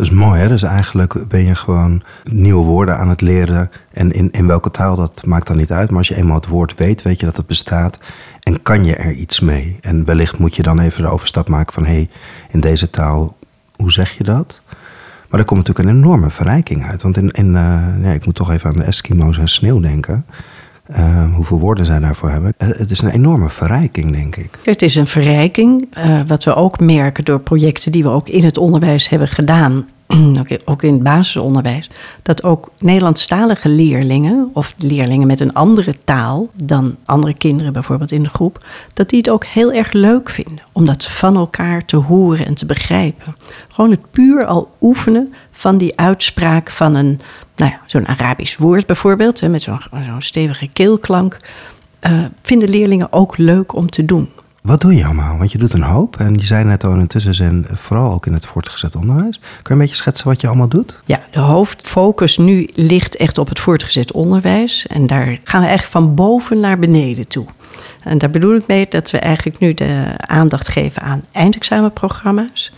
Dat 0.00 0.08
is 0.08 0.14
mooi, 0.14 0.40
hè? 0.40 0.48
Dus 0.48 0.62
eigenlijk 0.62 1.28
ben 1.28 1.44
je 1.44 1.54
gewoon 1.54 2.02
nieuwe 2.30 2.64
woorden 2.64 2.96
aan 2.96 3.08
het 3.08 3.20
leren. 3.20 3.70
En 3.92 4.12
in, 4.12 4.30
in 4.30 4.46
welke 4.46 4.70
taal, 4.70 4.96
dat 4.96 5.22
maakt 5.26 5.46
dan 5.46 5.56
niet 5.56 5.72
uit. 5.72 5.88
Maar 5.88 5.98
als 5.98 6.08
je 6.08 6.16
eenmaal 6.16 6.36
het 6.36 6.46
woord 6.46 6.74
weet, 6.74 7.02
weet 7.02 7.20
je 7.20 7.26
dat 7.26 7.36
het 7.36 7.46
bestaat. 7.46 7.98
En 8.42 8.62
kan 8.62 8.84
je 8.84 8.96
er 8.96 9.12
iets 9.12 9.40
mee. 9.40 9.78
En 9.80 10.04
wellicht 10.04 10.38
moet 10.38 10.56
je 10.56 10.62
dan 10.62 10.78
even 10.78 11.02
de 11.02 11.08
overstap 11.08 11.48
maken 11.48 11.72
van... 11.72 11.84
hé, 11.84 11.92
hey, 11.92 12.08
in 12.50 12.60
deze 12.60 12.90
taal, 12.90 13.36
hoe 13.76 13.92
zeg 13.92 14.18
je 14.18 14.24
dat? 14.24 14.62
Maar 15.28 15.40
er 15.40 15.46
komt 15.46 15.66
natuurlijk 15.66 15.88
een 15.88 16.02
enorme 16.02 16.30
verrijking 16.30 16.84
uit. 16.84 17.02
Want 17.02 17.16
in, 17.16 17.30
in, 17.30 17.46
uh, 17.46 17.84
ja, 18.02 18.10
ik 18.10 18.24
moet 18.24 18.34
toch 18.34 18.50
even 18.50 18.70
aan 18.70 18.76
de 18.76 18.84
Eskimo's 18.84 19.38
en 19.38 19.48
sneeuw 19.48 19.80
denken... 19.80 20.26
Uh, 20.90 21.34
hoeveel 21.34 21.58
woorden 21.58 21.84
zij 21.84 21.98
daarvoor 21.98 22.30
hebben. 22.30 22.54
Uh, 22.58 22.68
het 22.68 22.90
is 22.90 23.02
een 23.02 23.10
enorme 23.10 23.48
verrijking, 23.48 24.12
denk 24.12 24.36
ik. 24.36 24.58
Het 24.62 24.82
is 24.82 24.94
een 24.94 25.06
verrijking. 25.06 25.88
Uh, 25.98 26.20
wat 26.26 26.44
we 26.44 26.54
ook 26.54 26.80
merken 26.80 27.24
door 27.24 27.40
projecten 27.40 27.92
die 27.92 28.02
we 28.02 28.08
ook 28.08 28.28
in 28.28 28.44
het 28.44 28.58
onderwijs 28.58 29.08
hebben 29.08 29.28
gedaan. 29.28 29.86
ook 30.64 30.82
in 30.82 30.92
het 30.92 31.02
basisonderwijs. 31.02 31.90
Dat 32.22 32.42
ook 32.42 32.70
Nederlandstalige 32.78 33.68
leerlingen. 33.68 34.50
of 34.52 34.74
leerlingen 34.78 35.26
met 35.26 35.40
een 35.40 35.52
andere 35.52 35.94
taal. 36.04 36.48
dan 36.64 36.96
andere 37.04 37.34
kinderen 37.34 37.72
bijvoorbeeld 37.72 38.12
in 38.12 38.22
de 38.22 38.28
groep. 38.28 38.66
dat 38.94 39.08
die 39.08 39.18
het 39.18 39.30
ook 39.30 39.44
heel 39.44 39.72
erg 39.72 39.92
leuk 39.92 40.30
vinden. 40.30 40.64
om 40.72 40.86
dat 40.86 41.04
van 41.04 41.36
elkaar 41.36 41.84
te 41.84 41.96
horen 41.96 42.46
en 42.46 42.54
te 42.54 42.66
begrijpen. 42.66 43.36
Gewoon 43.68 43.90
het 43.90 44.10
puur 44.10 44.46
al 44.46 44.70
oefenen 44.80 45.34
van 45.60 45.78
die 45.78 45.98
uitspraak 45.98 46.70
van 46.70 46.94
een 46.94 47.20
nou 47.56 47.70
ja, 47.70 47.80
zo'n 47.86 48.06
Arabisch 48.06 48.56
woord 48.56 48.86
bijvoorbeeld, 48.86 49.40
hè, 49.40 49.48
met 49.48 49.62
zo'n 49.62 49.80
zo'n 50.04 50.20
stevige 50.20 50.68
keelklank, 50.68 51.36
uh, 52.06 52.24
vinden 52.42 52.68
leerlingen 52.68 53.12
ook 53.12 53.36
leuk 53.36 53.74
om 53.74 53.90
te 53.90 54.04
doen. 54.04 54.28
Wat 54.62 54.80
doe 54.80 54.94
je 54.94 55.04
allemaal? 55.04 55.38
Want 55.38 55.52
je 55.52 55.58
doet 55.58 55.72
een 55.72 55.82
hoop. 55.82 56.16
En 56.16 56.34
je 56.34 56.46
zei 56.46 56.64
net 56.64 56.84
al 56.84 56.94
intussen 56.94 57.34
zijn, 57.34 57.66
vooral 57.68 58.12
ook 58.12 58.26
in 58.26 58.32
het 58.32 58.46
voortgezet 58.46 58.96
onderwijs. 58.96 59.38
Kun 59.38 59.48
je 59.62 59.70
een 59.70 59.78
beetje 59.78 59.94
schetsen 59.94 60.28
wat 60.28 60.40
je 60.40 60.46
allemaal 60.46 60.68
doet? 60.68 61.00
Ja, 61.04 61.20
de 61.30 61.40
hoofdfocus 61.40 62.38
nu 62.38 62.68
ligt 62.74 63.16
echt 63.16 63.38
op 63.38 63.48
het 63.48 63.60
voortgezet 63.60 64.12
onderwijs. 64.12 64.86
En 64.86 65.06
daar 65.06 65.38
gaan 65.44 65.62
we 65.62 65.68
echt 65.68 65.90
van 65.90 66.14
boven 66.14 66.60
naar 66.60 66.78
beneden 66.78 67.26
toe. 67.26 67.46
En 68.02 68.18
daar 68.18 68.30
bedoel 68.30 68.54
ik 68.54 68.66
mee 68.66 68.86
dat 68.88 69.10
we 69.10 69.18
eigenlijk 69.18 69.58
nu 69.58 69.74
de 69.74 70.04
aandacht 70.16 70.68
geven 70.68 71.02
aan 71.02 71.24
eindexamenprogramma's. 71.32 72.72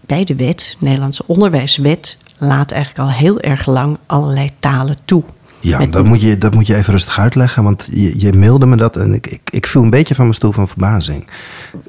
Bij 0.00 0.24
de 0.24 0.36
wet, 0.36 0.76
Nederlandse 0.78 1.26
onderwijswet, 1.26 2.18
laat 2.42 2.72
eigenlijk 2.72 3.08
al 3.08 3.16
heel 3.16 3.40
erg 3.40 3.66
lang 3.66 3.98
allerlei 4.06 4.50
talen 4.60 4.96
toe. 5.04 5.22
Ja, 5.62 5.86
dat 5.86 6.04
moet, 6.04 6.20
je, 6.20 6.38
dat 6.38 6.54
moet 6.54 6.66
je 6.66 6.74
even 6.74 6.92
rustig 6.92 7.18
uitleggen, 7.18 7.62
want 7.62 7.88
je, 7.90 8.20
je 8.20 8.32
mailde 8.32 8.66
me 8.66 8.76
dat 8.76 8.96
en 8.96 9.14
ik, 9.14 9.26
ik, 9.26 9.40
ik 9.50 9.66
viel 9.66 9.82
een 9.82 9.90
beetje 9.90 10.14
van 10.14 10.24
mijn 10.24 10.36
stoel 10.36 10.52
van 10.52 10.68
verbazing. 10.68 11.26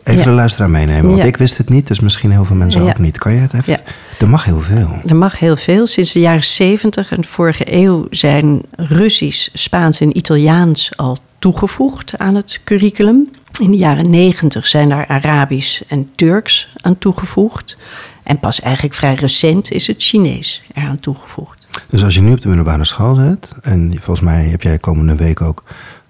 Even 0.04 0.24
de 0.24 0.30
luisteraar 0.30 0.70
meenemen, 0.70 1.10
want 1.10 1.24
ik 1.24 1.38
wist 1.38 1.58
het 1.58 1.70
niet, 1.70 1.88
dus 1.88 2.00
misschien 2.00 2.32
heel 2.32 2.46
veel 2.46 2.56
mensen 2.56 2.82
ook 2.82 3.00
niet. 3.00 3.18
Kan 3.18 3.34
je 3.34 3.40
het 3.40 3.54
even? 3.54 3.82
Er 4.20 4.30
mag 4.30 4.44
heel 4.46 4.60
veel. 4.60 5.02
Er 5.06 5.16
mag 5.16 5.40
heel 5.40 5.56
veel. 5.56 5.88
Sinds 5.88 6.12
de 6.12 6.20
jaren 6.20 6.44
70 6.44 7.12
en 7.12 7.22
de 7.22 7.28
vorige 7.28 7.76
eeuw 7.76 8.08
zijn 8.10 8.62
Russisch, 8.76 9.50
Spaans 9.54 10.00
en 10.00 10.18
Italiaans 10.18 10.98
al 10.98 11.18
toegevoegd 11.40 12.18
aan 12.18 12.36
het 12.36 12.62
curriculum. 12.64 13.30
In 13.60 13.72
de 13.72 13.78
jaren 13.78 14.10
90 14.10 14.68
zijn 14.68 14.90
daar 14.90 15.08
Arabisch 15.08 15.82
en 15.88 16.10
Turks 16.16 16.68
aan 16.82 16.98
toegevoegd. 16.98 17.78
En 18.24 18.40
pas 18.40 18.62
eigenlijk 18.62 18.96
vrij 18.96 19.14
recent 19.14 19.72
is 19.72 19.88
het 19.88 20.04
Chinees 20.04 20.64
eraan 20.74 21.00
toegevoegd. 21.00 21.68
Dus 21.88 22.04
als 22.04 22.16
je 22.16 22.22
nu 22.22 22.32
op 22.32 22.42
de 22.42 22.48
middelbare 22.48 22.86
school 22.86 23.16
zit, 23.16 23.54
en 23.62 23.92
volgens 23.92 24.22
mij 24.22 24.44
heb 24.44 24.62
jij 24.62 24.78
komende 24.78 25.16
week 25.16 25.42
ook 25.42 25.64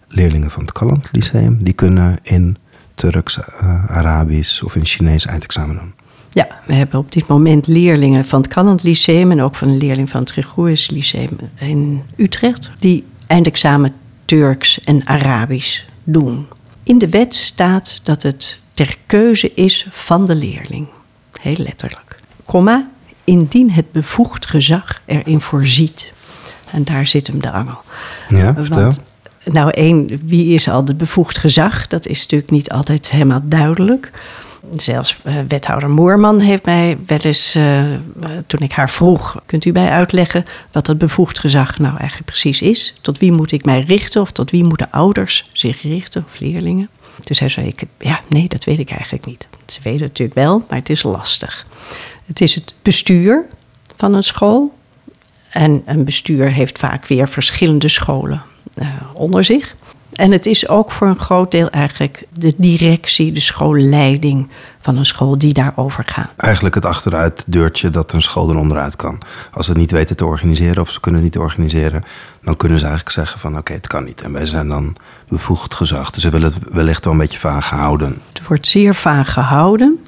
leerlingen 0.08 0.51
van 0.51 0.62
het 0.62 0.72
Kalland 0.72 1.10
Lyceum, 1.12 1.58
die 1.63 1.74
kunnen 1.74 2.17
in 2.22 2.58
Turks, 2.96 3.38
uh, 3.38 3.91
Arabisch 3.91 4.62
of 4.62 4.75
in 4.75 4.86
Chinees 4.86 5.25
eindexamen 5.25 5.75
doen. 5.75 5.93
Ja, 6.34 6.48
we 6.65 6.74
hebben 6.74 7.00
op 7.00 7.12
dit 7.12 7.27
moment 7.27 7.67
leerlingen 7.67 8.25
van 8.25 8.41
het 8.41 8.53
Callend 8.53 8.84
Lyceum 8.84 9.32
en 9.32 9.41
ook 9.41 9.55
van 9.55 9.67
een 9.67 9.77
leerling 9.77 10.10
van 10.10 10.20
het 10.20 10.32
Gregorius 10.32 10.89
Lyceum 10.89 11.38
in 11.55 12.01
Utrecht, 12.15 12.72
die 12.77 13.05
eindexamen 13.27 13.93
Turks 14.25 14.79
en 14.79 15.08
Arabisch 15.08 15.82
doen. 16.03 16.48
In 16.84 16.98
de 16.98 17.10
wet 17.10 17.36
staat 17.36 18.00
dat 18.03 18.24
het 18.24 18.60
ter 18.74 18.98
keuze 19.05 19.53
is 19.53 19.88
van 19.89 20.25
de 20.25 20.36
leerling. 20.36 20.88
Heel 21.41 21.58
letterlijk. 21.58 22.03
Komma, 22.46 22.88
indien 23.24 23.72
het 23.72 23.92
bevoegd 23.92 24.46
gezag 24.46 25.02
erin 25.06 25.42
voorziet. 25.42 26.14
En 26.72 26.84
daar 26.84 27.08
zit 27.08 27.28
hem 27.28 27.42
de 27.42 27.52
angel. 27.52 27.82
Ja, 28.28 28.54
vertel. 28.54 28.82
Want, 28.82 29.04
nou, 29.46 29.72
één, 29.72 30.10
wie 30.26 30.54
is 30.54 30.70
al 30.70 30.86
de 30.86 30.96
bevoegd 30.96 31.38
gezag? 31.38 31.88
Dat 31.88 32.06
is 32.06 32.22
natuurlijk 32.22 32.52
niet 32.52 32.70
altijd 32.70 33.12
helemaal 33.12 33.42
duidelijk. 33.44 34.12
Zelfs 34.76 35.20
uh, 35.24 35.34
wethouder 35.48 35.90
Moorman 35.90 36.40
heeft 36.40 36.66
mij 36.66 36.98
wel 37.06 37.18
eens, 37.18 37.56
uh, 37.56 37.84
toen 38.48 38.60
ik 38.60 38.72
haar 38.72 38.90
vroeg, 38.90 39.42
kunt 39.46 39.66
u 39.66 39.72
mij 39.72 39.90
uitleggen 39.90 40.44
wat 40.72 40.86
dat 40.86 40.98
bevoegd 40.98 41.40
gezag 41.40 41.80
nou 41.80 41.98
eigenlijk 41.98 42.26
precies 42.26 42.62
is? 42.62 42.96
Tot 43.02 43.18
wie 43.18 43.32
moet 43.32 43.52
ik 43.52 43.66
mij 43.66 43.82
richten 43.82 44.22
of 44.22 44.32
tot 44.32 44.52
wie 44.52 44.64
moeten 44.64 44.92
ouders 44.92 45.50
zich 45.54 45.82
richten 45.82 46.26
of 46.28 46.40
leerlingen? 46.40 46.90
Toen 47.20 47.36
zei 47.36 47.50
ze, 47.50 47.62
ik, 47.62 47.84
ja, 48.00 48.22
nee, 48.28 48.48
dat 48.48 48.64
weet 48.64 48.80
ik 48.80 48.90
eigenlijk 48.90 49.26
niet. 49.26 49.48
Ze 49.66 49.80
weten 49.84 50.02
het 50.02 50.10
natuurlijk 50.10 50.38
wel, 50.38 50.66
maar 50.70 50.78
het 50.78 50.90
is 50.90 51.04
lastig. 51.04 51.66
Het 52.34 52.42
is 52.42 52.56
het 52.56 52.74
bestuur 52.82 53.46
van 53.98 54.13
een 54.13 54.24
school. 54.24 54.78
En 55.50 55.84
een 55.86 56.04
bestuur 56.04 56.52
heeft 56.52 56.80
vaak 56.80 57.08
weer 57.08 57.28
verschillende 57.28 57.90
scholen 57.90 58.42
uh, 58.75 58.88
onder 59.13 59.44
zich. 59.44 59.75
En 60.13 60.32
het 60.32 60.46
is 60.46 60.68
ook 60.68 60.92
voor 60.92 61.08
een 61.08 61.20
groot 61.20 61.52
deel 61.52 61.70
eigenlijk 61.70 62.24
de 62.38 62.54
directie, 62.58 63.32
de 63.32 63.40
schoolleiding 63.40 64.50
van 64.82 64.98
een 64.98 65.06
school 65.06 65.38
die 65.38 65.54
daarover 65.54 66.04
gaat. 66.06 66.30
Eigenlijk 66.36 66.75
het 66.75 66.86
achteruitdeurtje 66.86 67.90
dat 67.90 68.13
een 68.13 68.22
school 68.22 68.50
er 68.50 68.58
onderuit 68.58 68.96
kan. 68.96 69.22
Als 69.52 69.66
ze 69.66 69.72
het 69.72 69.82
niet 69.82 69.92
weten 69.92 70.18
te 70.18 70.25
organiseren 70.25 70.82
of 70.82 70.92
ze 70.92 71.00
kunnen 71.00 71.24
het 71.24 71.34
niet 71.34 71.44
organiseren, 71.44 72.04
dan 72.44 72.58
kunnen 72.58 72.80
ze 72.80 72.86
eigenlijk 72.86 73.16
zeggen 73.16 73.40
van 73.40 73.58
oké, 73.58 73.74
het 73.74 73.88
kan 73.88 74.04
niet. 74.04 74.22
En 74.22 74.32
wij 74.32 74.46
zijn 74.46 74.68
dan 74.68 74.96
bevoegd 75.28 75.74
gezag. 75.74 76.12
Dus 76.12 76.22
ze 76.22 76.30
willen 76.30 76.54
het 76.54 76.63
wellicht 76.72 77.04
wel 77.04 77.13
een 77.13 77.20
beetje 77.20 77.40
vaag 77.40 77.70
houden. 77.70 78.22
Het 78.34 78.48
wordt 78.48 78.68
zeer 78.68 78.96
vaag 78.96 79.34
gehouden. 79.34 80.00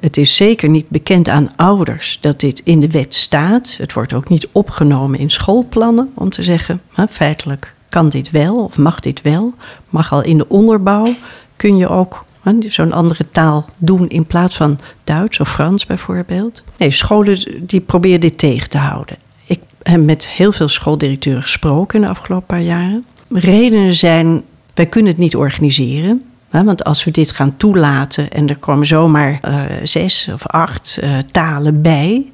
Het 0.00 0.16
is 0.16 0.36
zeker 0.36 0.68
niet 0.68 0.88
bekend 0.88 1.28
aan 1.28 1.56
ouders 1.56 2.18
dat 2.20 2.40
dit 2.40 2.60
in 2.64 2.80
de 2.80 2.90
wet 2.90 3.14
staat. 3.14 3.74
Het 3.78 3.92
wordt 3.92 4.12
ook 4.12 4.28
niet 4.28 4.48
opgenomen 4.52 5.18
in 5.18 5.30
schoolplannen 5.30 6.12
om 6.14 6.30
te 6.30 6.42
zeggen, 6.42 6.82
feitelijk 7.10 7.74
kan 7.88 8.08
dit 8.08 8.30
wel 8.30 8.64
of 8.64 8.78
mag 8.78 9.00
dit 9.00 9.22
wel. 9.22 9.54
Mag 9.88 10.12
al 10.12 10.22
in 10.22 10.38
de 10.38 10.48
onderbouw 10.48 11.14
kun 11.56 11.76
je 11.76 11.88
ook 11.88 12.24
zo'n 12.60 12.92
andere 12.92 13.30
taal 13.30 13.68
doen 13.76 14.08
in 14.08 14.26
plaats 14.26 14.56
van 14.56 14.78
Duits 15.04 15.40
of 15.40 15.52
Frans 15.52 15.86
bijvoorbeeld. 15.86 16.62
Nee, 16.76 16.90
scholen 16.90 17.66
die 17.66 17.80
proberen 17.80 18.20
dit 18.20 18.38
tegen 18.38 18.70
te 18.70 18.78
houden. 18.78 19.16
Ik 19.44 19.60
heb 19.82 20.04
met 20.04 20.28
heel 20.28 20.52
veel 20.52 20.68
schooldirecteuren 20.68 21.42
gesproken 21.42 21.98
in 21.98 22.04
de 22.04 22.10
afgelopen 22.10 22.46
paar 22.46 22.62
jaren. 22.62 23.06
Redenen 23.28 23.94
zijn, 23.94 24.42
wij 24.74 24.86
kunnen 24.86 25.10
het 25.10 25.20
niet 25.20 25.36
organiseren. 25.36 26.24
Want 26.64 26.84
als 26.84 27.04
we 27.04 27.10
dit 27.10 27.30
gaan 27.30 27.56
toelaten 27.56 28.30
en 28.30 28.48
er 28.48 28.58
komen 28.58 28.86
zomaar 28.86 29.40
uh, 29.44 29.60
zes 29.82 30.28
of 30.32 30.46
acht 30.46 30.98
uh, 31.02 31.18
talen 31.30 31.82
bij, 31.82 32.26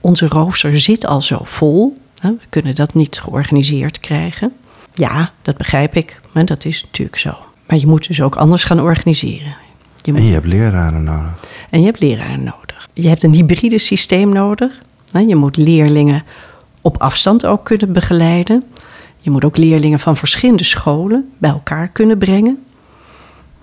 onze 0.00 0.28
rooster 0.28 0.80
zit 0.80 1.06
al 1.06 1.22
zo 1.22 1.38
vol. 1.42 1.96
We 2.22 2.36
kunnen 2.48 2.74
dat 2.74 2.94
niet 2.94 3.20
georganiseerd 3.20 4.00
krijgen. 4.00 4.52
Ja, 4.94 5.32
dat 5.42 5.56
begrijp 5.56 5.94
ik, 5.94 6.20
maar 6.32 6.44
dat 6.44 6.64
is 6.64 6.82
natuurlijk 6.82 7.18
zo. 7.18 7.36
Maar 7.66 7.78
je 7.78 7.86
moet 7.86 8.06
dus 8.06 8.20
ook 8.20 8.36
anders 8.36 8.64
gaan 8.64 8.80
organiseren. 8.80 9.56
Je 10.02 10.12
moet... 10.12 10.20
En 10.20 10.26
je 10.26 10.32
hebt 10.32 10.46
leraren 10.46 11.04
nodig. 11.04 11.40
En 11.70 11.80
je 11.80 11.86
hebt 11.86 12.00
leraren 12.00 12.44
nodig. 12.44 12.88
Je 12.92 13.08
hebt 13.08 13.22
een 13.22 13.34
hybride 13.34 13.78
systeem 13.78 14.32
nodig. 14.32 14.72
Je 15.26 15.36
moet 15.36 15.56
leerlingen 15.56 16.24
op 16.80 16.96
afstand 16.96 17.46
ook 17.46 17.64
kunnen 17.64 17.92
begeleiden. 17.92 18.64
Je 19.18 19.30
moet 19.30 19.44
ook 19.44 19.56
leerlingen 19.56 19.98
van 19.98 20.16
verschillende 20.16 20.64
scholen 20.64 21.32
bij 21.38 21.50
elkaar 21.50 21.88
kunnen 21.88 22.18
brengen. 22.18 22.58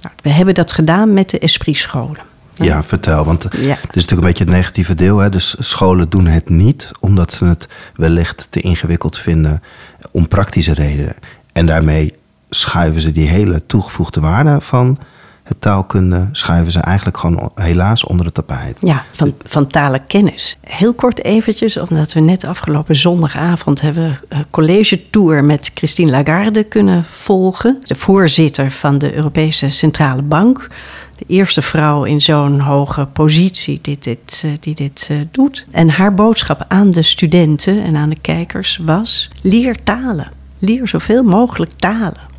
Nou, 0.01 0.15
we 0.21 0.29
hebben 0.29 0.53
dat 0.53 0.71
gedaan 0.71 1.13
met 1.13 1.29
de 1.29 1.39
Esprit-scholen. 1.39 2.21
Ja, 2.53 2.84
vertel. 2.84 3.25
Want 3.25 3.43
ja. 3.43 3.49
dit 3.49 3.67
is 3.67 3.77
natuurlijk 3.81 4.12
een 4.12 4.19
beetje 4.19 4.43
het 4.43 4.53
negatieve 4.53 4.95
deel. 4.95 5.17
Hè? 5.17 5.29
Dus 5.29 5.55
scholen 5.60 6.10
doen 6.10 6.25
het 6.27 6.49
niet 6.49 6.91
omdat 6.99 7.31
ze 7.31 7.45
het 7.45 7.69
wellicht 7.95 8.47
te 8.49 8.62
ingewikkeld 8.62 9.17
vinden 9.17 9.63
om 10.12 10.27
praktische 10.27 10.73
redenen. 10.73 11.15
En 11.53 11.65
daarmee 11.65 12.13
schuiven 12.49 13.01
ze 13.01 13.12
die 13.12 13.27
hele 13.27 13.65
toegevoegde 13.65 14.19
waarde 14.19 14.62
van 14.62 14.97
het 15.45 15.62
taalkunde, 15.62 16.29
schuiven 16.31 16.71
ze 16.71 16.79
eigenlijk 16.79 17.17
gewoon 17.17 17.51
helaas 17.55 18.05
onder 18.05 18.25
het 18.25 18.36
tapijt. 18.36 18.77
Ja, 18.79 19.03
van, 19.12 19.34
van 19.43 19.67
talenkennis. 19.67 20.58
Heel 20.62 20.93
kort 20.93 21.23
eventjes, 21.23 21.77
omdat 21.77 22.13
we 22.13 22.19
net 22.19 22.43
afgelopen 22.43 22.95
zondagavond 22.95 23.81
hebben 23.81 24.19
een 24.29 24.45
college 24.49 25.10
tour 25.10 25.43
met 25.43 25.71
Christine 25.73 26.12
Lagarde 26.12 26.63
kunnen 26.63 27.03
volgen. 27.03 27.77
De 27.84 27.95
voorzitter 27.95 28.71
van 28.71 28.97
de 28.97 29.13
Europese 29.13 29.69
Centrale 29.69 30.21
Bank. 30.21 30.67
De 31.15 31.25
eerste 31.27 31.62
vrouw 31.62 32.03
in 32.03 32.21
zo'n 32.21 32.60
hoge 32.60 33.05
positie 33.05 33.79
die 33.81 33.97
dit, 33.99 34.41
eh, 34.45 34.51
die 34.60 34.75
dit 34.75 35.08
uh, 35.12 35.17
doet. 35.31 35.65
En 35.71 35.89
haar 35.89 36.13
boodschap 36.13 36.65
aan 36.67 36.91
de 36.91 37.01
studenten 37.01 37.84
en 37.84 37.95
aan 37.95 38.10
de 38.10 38.19
kijkers 38.21 38.79
was: 38.86 39.29
leer 39.41 39.84
talen. 39.84 40.31
Leer 40.60 40.88
zoveel 40.88 41.23
mogelijk 41.23 41.71
talen. 41.75 42.34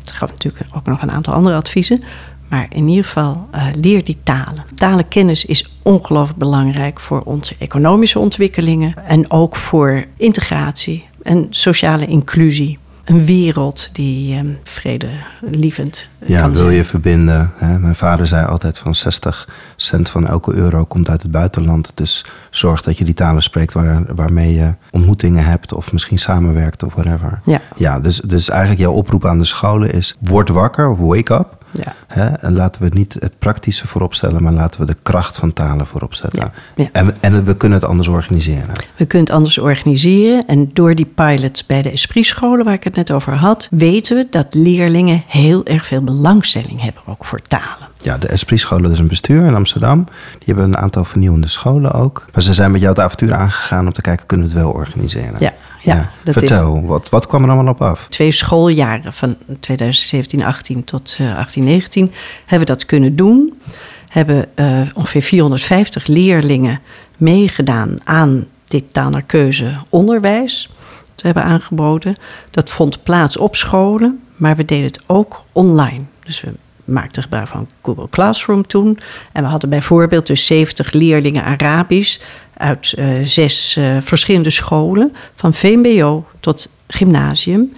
Het 0.00 0.12
gaf 0.12 0.30
natuurlijk 0.30 0.64
ook 0.74 0.86
nog 0.86 1.02
een 1.02 1.12
aantal 1.12 1.34
andere 1.34 1.56
adviezen. 1.56 2.02
Maar 2.52 2.66
in 2.68 2.88
ieder 2.88 3.04
geval 3.04 3.48
uh, 3.54 3.66
leer 3.80 4.04
die 4.04 4.18
talen. 4.22 4.64
Talenkennis 4.74 5.44
is 5.44 5.70
ongelooflijk 5.82 6.38
belangrijk 6.38 7.00
voor 7.00 7.20
onze 7.20 7.54
economische 7.58 8.18
ontwikkelingen 8.18 8.94
en 9.06 9.30
ook 9.30 9.56
voor 9.56 10.04
integratie 10.16 11.06
en 11.22 11.46
sociale 11.50 12.06
inclusie 12.06 12.78
een 13.04 13.24
wereld 13.24 13.90
die 13.92 14.36
um, 14.36 14.58
vredelievend 14.64 16.06
ja, 16.24 16.50
wil 16.50 16.70
je 16.70 16.84
verbinden. 16.84 17.52
Hè? 17.56 17.78
Mijn 17.78 17.94
vader 17.94 18.26
zei 18.26 18.46
altijd 18.46 18.78
van 18.78 18.94
60 18.94 19.48
cent 19.76 20.08
van 20.08 20.26
elke 20.26 20.52
euro 20.52 20.84
komt 20.84 21.10
uit 21.10 21.22
het 21.22 21.30
buitenland. 21.30 21.92
Dus 21.94 22.24
zorg 22.50 22.82
dat 22.82 22.98
je 22.98 23.04
die 23.04 23.14
talen 23.14 23.42
spreekt 23.42 23.72
waar, 23.72 24.14
waarmee 24.14 24.54
je 24.54 24.74
ontmoetingen 24.90 25.44
hebt 25.44 25.72
of 25.72 25.92
misschien 25.92 26.18
samenwerkt 26.18 26.82
of 26.82 26.94
whatever. 26.94 27.40
Ja, 27.44 27.60
ja 27.76 28.00
dus, 28.00 28.20
dus 28.20 28.50
eigenlijk 28.50 28.80
jouw 28.80 28.92
oproep 28.92 29.26
aan 29.26 29.38
de 29.38 29.44
scholen 29.44 29.92
is 29.92 30.16
word 30.20 30.48
wakker 30.48 30.88
of 30.88 30.98
wake 30.98 31.34
up. 31.34 31.61
Ja. 31.72 31.94
Hè? 32.06 32.26
En 32.26 32.52
laten 32.52 32.82
we 32.82 32.88
niet 32.92 33.16
het 33.20 33.38
praktische 33.38 33.88
voorop 33.88 34.14
stellen, 34.14 34.42
maar 34.42 34.52
laten 34.52 34.80
we 34.80 34.86
de 34.86 34.96
kracht 35.02 35.36
van 35.36 35.52
talen 35.52 35.86
voorop 35.86 36.14
zetten. 36.14 36.42
Ja. 36.42 36.82
Ja. 36.82 36.88
En, 36.92 37.16
en 37.20 37.44
we 37.44 37.56
kunnen 37.56 37.78
het 37.78 37.88
anders 37.88 38.08
organiseren. 38.08 38.72
We 38.96 39.06
kunnen 39.06 39.26
het 39.26 39.36
anders 39.36 39.58
organiseren. 39.58 40.46
En 40.46 40.70
door 40.72 40.94
die 40.94 41.06
pilot 41.06 41.64
bij 41.66 41.82
de 41.82 41.90
Esprit-scholen, 41.90 42.64
waar 42.64 42.74
ik 42.74 42.84
het 42.84 42.96
net 42.96 43.10
over 43.10 43.34
had, 43.34 43.68
weten 43.70 44.16
we 44.16 44.26
dat 44.30 44.46
leerlingen 44.54 45.22
heel 45.26 45.64
erg 45.64 45.86
veel 45.86 46.02
belangstelling 46.02 46.82
hebben 46.82 47.02
ook 47.06 47.24
voor 47.24 47.40
talen. 47.48 47.90
Ja, 48.02 48.18
de 48.18 48.28
Esprit-scholen, 48.28 48.82
dat 48.82 48.92
is 48.92 48.98
een 48.98 49.08
bestuur 49.08 49.44
in 49.44 49.54
Amsterdam. 49.54 50.04
Die 50.38 50.44
hebben 50.54 50.64
een 50.64 50.76
aantal 50.76 51.04
vernieuwende 51.04 51.48
scholen 51.48 51.92
ook. 51.92 52.26
Maar 52.32 52.42
ze 52.42 52.52
zijn 52.52 52.70
met 52.70 52.80
jou 52.80 52.92
het 52.92 53.02
avontuur 53.02 53.34
aangegaan 53.34 53.86
om 53.86 53.92
te 53.92 54.00
kijken, 54.00 54.26
kunnen 54.26 54.46
we 54.46 54.52
het 54.52 54.62
wel 54.62 54.72
organiseren? 54.72 55.34
Ja, 55.38 55.52
ja, 55.82 56.10
dat 56.24 56.34
Vertel, 56.34 56.76
is 56.76 56.82
wat, 56.84 57.08
wat 57.08 57.26
kwam 57.26 57.42
er 57.42 57.50
allemaal 57.50 57.72
op 57.72 57.82
af? 57.82 58.06
twee 58.08 58.32
schooljaren 58.32 59.12
van 59.12 59.36
2017-18 59.46 60.84
tot 60.84 61.18
uh, 61.20 61.38
18-19 61.38 62.12
hebben 62.44 62.58
we 62.58 62.64
dat 62.64 62.86
kunnen 62.86 63.16
doen. 63.16 63.60
Hebben 64.08 64.48
uh, 64.56 64.80
ongeveer 64.94 65.22
450 65.22 66.06
leerlingen 66.06 66.80
meegedaan 67.16 67.96
aan 68.04 68.46
dit 68.64 68.94
naar 68.94 69.22
keuze 69.22 69.72
onderwijs. 69.88 70.70
Dat 70.98 71.22
we 71.22 71.26
hebben 71.26 71.44
aangeboden. 71.44 72.16
Dat 72.50 72.70
vond 72.70 73.02
plaats 73.02 73.36
op 73.36 73.56
scholen, 73.56 74.22
maar 74.36 74.56
we 74.56 74.64
deden 74.64 74.86
het 74.86 75.02
ook 75.06 75.44
online. 75.52 76.02
Dus 76.24 76.40
we 76.40 76.52
maakten 76.84 77.22
gebruik 77.22 77.48
van 77.48 77.68
Google 77.82 78.08
Classroom 78.10 78.66
toen. 78.66 78.98
En 79.32 79.42
we 79.42 79.48
hadden 79.48 79.70
bijvoorbeeld 79.70 80.26
dus 80.26 80.46
70 80.46 80.92
leerlingen 80.92 81.44
Arabisch 81.44 82.18
uit 82.62 82.94
uh, 82.98 83.20
zes 83.24 83.76
uh, 83.78 83.96
verschillende 84.00 84.50
scholen, 84.50 85.12
van 85.34 85.54
VMBO 85.54 86.26
tot 86.40 86.68
gymnasium, 86.86 87.72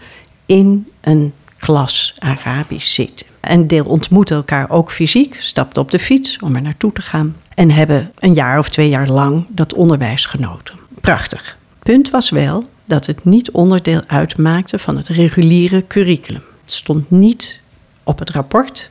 in 0.46 0.86
een 1.00 1.32
klas 1.58 2.14
Arabisch 2.18 2.94
zitten. 2.94 3.26
En 3.40 3.66
deel 3.66 3.84
ontmoeten 3.84 4.36
elkaar 4.36 4.70
ook 4.70 4.92
fysiek, 4.92 5.36
stapten 5.40 5.82
op 5.82 5.90
de 5.90 5.98
fiets 5.98 6.38
om 6.38 6.54
er 6.54 6.62
naartoe 6.62 6.92
te 6.92 7.02
gaan 7.02 7.36
en 7.54 7.70
hebben 7.70 8.12
een 8.18 8.34
jaar 8.34 8.58
of 8.58 8.68
twee 8.68 8.88
jaar 8.88 9.08
lang 9.08 9.46
dat 9.48 9.74
onderwijs 9.74 10.26
genoten. 10.26 10.74
Prachtig. 11.00 11.56
Punt 11.78 12.10
was 12.10 12.30
wel 12.30 12.68
dat 12.84 13.06
het 13.06 13.24
niet 13.24 13.50
onderdeel 13.50 14.02
uitmaakte 14.06 14.78
van 14.78 14.96
het 14.96 15.08
reguliere 15.08 15.86
curriculum. 15.86 16.42
Het 16.62 16.72
stond 16.72 17.10
niet 17.10 17.60
op 18.02 18.18
het 18.18 18.30
rapport. 18.30 18.90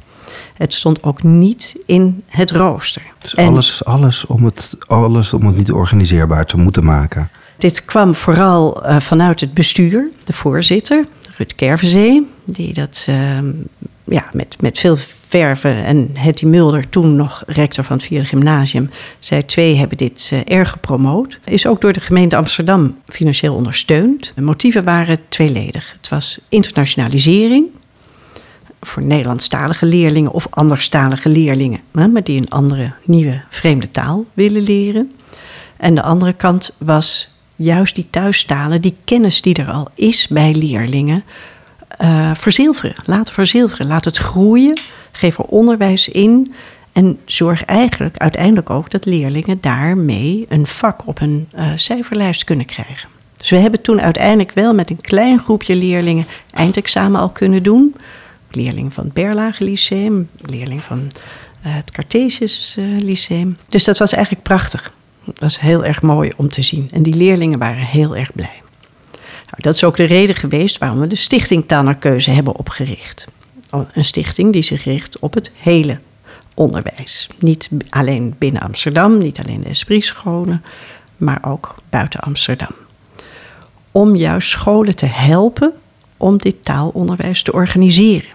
Het 0.53 0.73
stond 0.73 1.03
ook 1.03 1.23
niet 1.23 1.83
in 1.85 2.23
het 2.27 2.51
rooster. 2.51 3.01
Dus 3.19 3.35
en 3.35 3.47
alles, 3.47 3.85
alles, 3.85 4.25
om 4.25 4.45
het, 4.45 4.77
alles 4.85 5.33
om 5.33 5.45
het 5.45 5.57
niet 5.57 5.71
organiseerbaar 5.71 6.45
te 6.45 6.57
moeten 6.57 6.83
maken. 6.83 7.29
Dit 7.57 7.85
kwam 7.85 8.15
vooral 8.15 8.85
uh, 8.85 8.99
vanuit 8.99 9.39
het 9.39 9.53
bestuur, 9.53 10.09
de 10.23 10.33
voorzitter, 10.33 11.05
Rut 11.37 11.55
Kervenzee, 11.55 12.27
die 12.45 12.73
dat 12.73 13.05
uh, 13.09 13.15
ja, 14.03 14.25
met, 14.33 14.55
met 14.61 14.79
veel 14.79 14.97
Verve 15.27 15.69
en 15.69 16.09
Hetty 16.13 16.45
Mulder, 16.45 16.89
toen 16.89 17.15
nog 17.15 17.43
rector 17.45 17.83
van 17.83 17.97
het 17.97 18.05
vierde 18.05 18.25
gymnasium, 18.25 18.89
zij 19.19 19.43
twee 19.43 19.75
hebben 19.75 19.97
dit 19.97 20.29
uh, 20.33 20.39
erg 20.45 20.69
gepromoot. 20.69 21.39
Is 21.45 21.67
ook 21.67 21.81
door 21.81 21.93
de 21.93 21.99
gemeente 21.99 22.35
Amsterdam 22.35 22.97
financieel 23.05 23.55
ondersteund. 23.55 24.31
De 24.35 24.41
motieven 24.41 24.83
waren 24.83 25.17
tweeledig. 25.29 25.93
Het 25.97 26.09
was 26.09 26.39
internationalisering 26.49 27.65
voor 28.87 29.03
Nederlandstalige 29.03 29.85
leerlingen 29.85 30.31
of 30.31 30.47
anderstalige 30.49 31.29
leerlingen, 31.29 31.79
maar 31.91 32.23
die 32.23 32.37
een 32.37 32.49
andere 32.49 32.93
nieuwe 33.03 33.41
vreemde 33.49 33.91
taal 33.91 34.25
willen 34.33 34.61
leren. 34.61 35.11
En 35.77 35.95
de 35.95 36.01
andere 36.01 36.33
kant 36.33 36.75
was 36.77 37.29
juist 37.55 37.95
die 37.95 38.07
thuistalen, 38.09 38.81
die 38.81 38.95
kennis 39.03 39.41
die 39.41 39.55
er 39.55 39.71
al 39.71 39.87
is 39.95 40.27
bij 40.27 40.53
leerlingen, 40.53 41.23
uh, 42.01 42.31
verzilveren. 42.33 42.95
Laat 43.05 43.31
verzilveren. 43.31 43.87
Laat 43.87 44.05
het 44.05 44.17
groeien. 44.17 44.79
Geef 45.11 45.37
er 45.37 45.43
onderwijs 45.43 46.09
in. 46.09 46.53
En 46.93 47.19
zorg 47.25 47.65
eigenlijk 47.65 48.17
uiteindelijk 48.17 48.69
ook 48.69 48.89
dat 48.89 49.05
leerlingen 49.05 49.57
daarmee 49.61 50.45
een 50.49 50.67
vak 50.67 51.07
op 51.07 51.19
hun 51.19 51.47
uh, 51.55 51.65
cijferlijst 51.75 52.43
kunnen 52.43 52.65
krijgen. 52.65 53.09
Dus 53.37 53.49
we 53.49 53.57
hebben 53.57 53.81
toen 53.81 54.01
uiteindelijk 54.01 54.51
wel 54.51 54.73
met 54.73 54.89
een 54.89 55.01
klein 55.01 55.39
groepje 55.39 55.75
leerlingen 55.75 56.25
eindexamen 56.53 57.19
al 57.19 57.29
kunnen 57.29 57.63
doen. 57.63 57.95
Leerling 58.55 58.93
van 58.93 59.03
het 59.03 59.13
Berlage 59.13 59.63
Lyceum, 59.63 60.29
leerling 60.41 60.81
van 60.81 60.99
uh, 60.99 61.75
het 61.75 61.91
Cartesius 61.91 62.77
Lyceum. 62.99 63.57
Dus 63.69 63.83
dat 63.83 63.97
was 63.97 64.13
eigenlijk 64.13 64.43
prachtig. 64.43 64.93
Dat 65.25 65.39
was 65.39 65.59
heel 65.59 65.85
erg 65.85 66.01
mooi 66.01 66.31
om 66.35 66.49
te 66.49 66.61
zien. 66.61 66.89
En 66.93 67.03
die 67.03 67.15
leerlingen 67.15 67.59
waren 67.59 67.85
heel 67.85 68.15
erg 68.15 68.33
blij. 68.33 68.61
Nou, 69.45 69.57
dat 69.57 69.75
is 69.75 69.83
ook 69.83 69.95
de 69.95 70.03
reden 70.03 70.35
geweest 70.35 70.77
waarom 70.77 70.99
we 70.99 71.07
de 71.07 71.15
Stichting 71.15 71.67
Taalnarkeuze 71.67 72.31
hebben 72.31 72.55
opgericht. 72.55 73.27
Een 73.93 74.03
stichting 74.03 74.53
die 74.53 74.61
zich 74.61 74.83
richt 74.83 75.19
op 75.19 75.33
het 75.33 75.51
hele 75.57 75.99
onderwijs. 76.53 77.29
Niet 77.39 77.69
alleen 77.89 78.35
binnen 78.37 78.61
Amsterdam, 78.61 79.17
niet 79.17 79.39
alleen 79.39 79.61
de 79.61 79.69
Esprit-scholen, 79.69 80.63
maar 81.17 81.39
ook 81.41 81.75
buiten 81.89 82.19
Amsterdam. 82.19 82.71
Om 83.91 84.15
juist 84.15 84.49
scholen 84.49 84.95
te 84.95 85.05
helpen 85.05 85.73
om 86.17 86.37
dit 86.37 86.55
taalonderwijs 86.63 87.41
te 87.41 87.53
organiseren. 87.53 88.29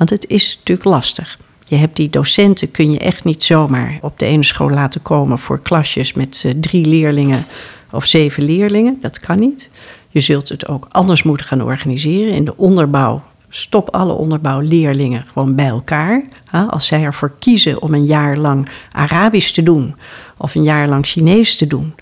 Want 0.00 0.12
het 0.12 0.26
is 0.26 0.56
natuurlijk 0.58 0.88
lastig. 0.88 1.38
Je 1.64 1.76
hebt 1.76 1.96
die 1.96 2.10
docenten, 2.10 2.70
kun 2.70 2.90
je 2.90 2.98
echt 2.98 3.24
niet 3.24 3.44
zomaar 3.44 3.98
op 4.00 4.18
de 4.18 4.24
ene 4.24 4.44
school 4.44 4.70
laten 4.70 5.02
komen 5.02 5.38
voor 5.38 5.60
klasjes 5.60 6.12
met 6.12 6.42
uh, 6.46 6.52
drie 6.60 6.86
leerlingen 6.86 7.44
of 7.90 8.04
zeven 8.04 8.42
leerlingen. 8.42 8.98
Dat 9.00 9.20
kan 9.20 9.38
niet. 9.38 9.70
Je 10.08 10.20
zult 10.20 10.48
het 10.48 10.68
ook 10.68 10.86
anders 10.90 11.22
moeten 11.22 11.46
gaan 11.46 11.62
organiseren. 11.62 12.32
In 12.32 12.44
de 12.44 12.56
onderbouw, 12.56 13.22
stop 13.48 13.90
alle 13.90 14.12
onderbouwleerlingen 14.12 15.24
gewoon 15.32 15.54
bij 15.54 15.66
elkaar. 15.66 16.22
Als 16.68 16.86
zij 16.86 17.02
ervoor 17.02 17.32
kiezen 17.38 17.82
om 17.82 17.94
een 17.94 18.06
jaar 18.06 18.36
lang 18.36 18.68
Arabisch 18.92 19.52
te 19.52 19.62
doen 19.62 19.96
of 20.36 20.54
een 20.54 20.64
jaar 20.64 20.88
lang 20.88 21.06
Chinees 21.06 21.56
te 21.56 21.66
doen, 21.66 21.94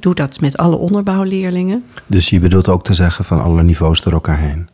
doe 0.00 0.14
dat 0.14 0.40
met 0.40 0.56
alle 0.56 0.76
onderbouwleerlingen. 0.76 1.84
Dus 2.06 2.30
je 2.30 2.40
bedoelt 2.40 2.68
ook 2.68 2.84
te 2.84 2.94
zeggen 2.94 3.24
van 3.24 3.42
alle 3.42 3.62
niveaus 3.62 4.00
door 4.00 4.12
elkaar 4.12 4.38
heen? 4.38 4.68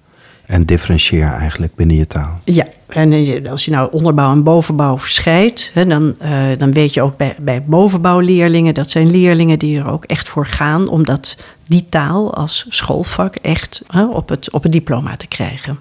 En 0.47 0.65
differentieer 0.67 1.33
eigenlijk 1.33 1.75
binnen 1.75 1.97
je 1.97 2.07
taal. 2.07 2.41
Ja, 2.45 2.67
en 2.87 3.13
eh, 3.13 3.51
als 3.51 3.65
je 3.65 3.71
nou 3.71 3.93
onderbouw 3.93 4.33
en 4.33 4.43
bovenbouw 4.43 4.99
verscheidt, 4.99 5.73
dan, 5.75 6.17
uh, 6.23 6.59
dan 6.59 6.73
weet 6.73 6.95
je 6.95 7.03
ook 7.03 7.17
bij, 7.17 7.37
bij 7.41 7.63
bovenbouwleerlingen, 7.63 8.75
dat 8.75 8.91
zijn 8.91 9.11
leerlingen 9.11 9.59
die 9.59 9.79
er 9.79 9.89
ook 9.89 10.05
echt 10.05 10.29
voor 10.29 10.47
gaan, 10.47 10.89
omdat 10.89 11.37
die 11.69 11.87
taal 11.89 12.35
als 12.35 12.67
schoolvak 12.69 13.35
echt 13.35 13.83
op, 14.11 14.29
het, 14.29 14.51
op 14.51 14.63
het 14.63 14.73
diploma 14.73 15.17
te 15.17 15.27
krijgen. 15.27 15.79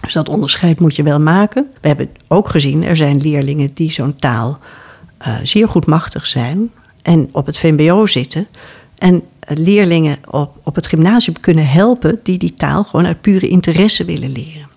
Dus 0.00 0.12
dat 0.12 0.28
onderscheid 0.28 0.80
moet 0.80 0.96
je 0.96 1.02
wel 1.02 1.20
maken. 1.20 1.66
We 1.80 1.88
hebben 1.88 2.10
ook 2.28 2.48
gezien, 2.48 2.84
er 2.84 2.96
zijn 2.96 3.20
leerlingen 3.20 3.70
die 3.74 3.90
zo'n 3.90 4.16
taal 4.16 4.58
uh, 5.26 5.34
zeer 5.42 5.68
goed 5.68 5.86
machtig 5.86 6.26
zijn 6.26 6.70
en 7.02 7.28
op 7.32 7.46
het 7.46 7.58
VMBO 7.58 8.06
zitten. 8.06 8.46
En 8.98 9.22
leerlingen 9.46 10.18
op, 10.30 10.56
op 10.62 10.74
het 10.74 10.86
gymnasium 10.86 11.40
kunnen 11.40 11.66
helpen 11.66 12.20
die 12.22 12.38
die 12.38 12.54
taal 12.54 12.84
gewoon 12.84 13.06
uit 13.06 13.20
pure 13.20 13.48
interesse 13.48 14.04
willen 14.04 14.32
leren. 14.32 14.68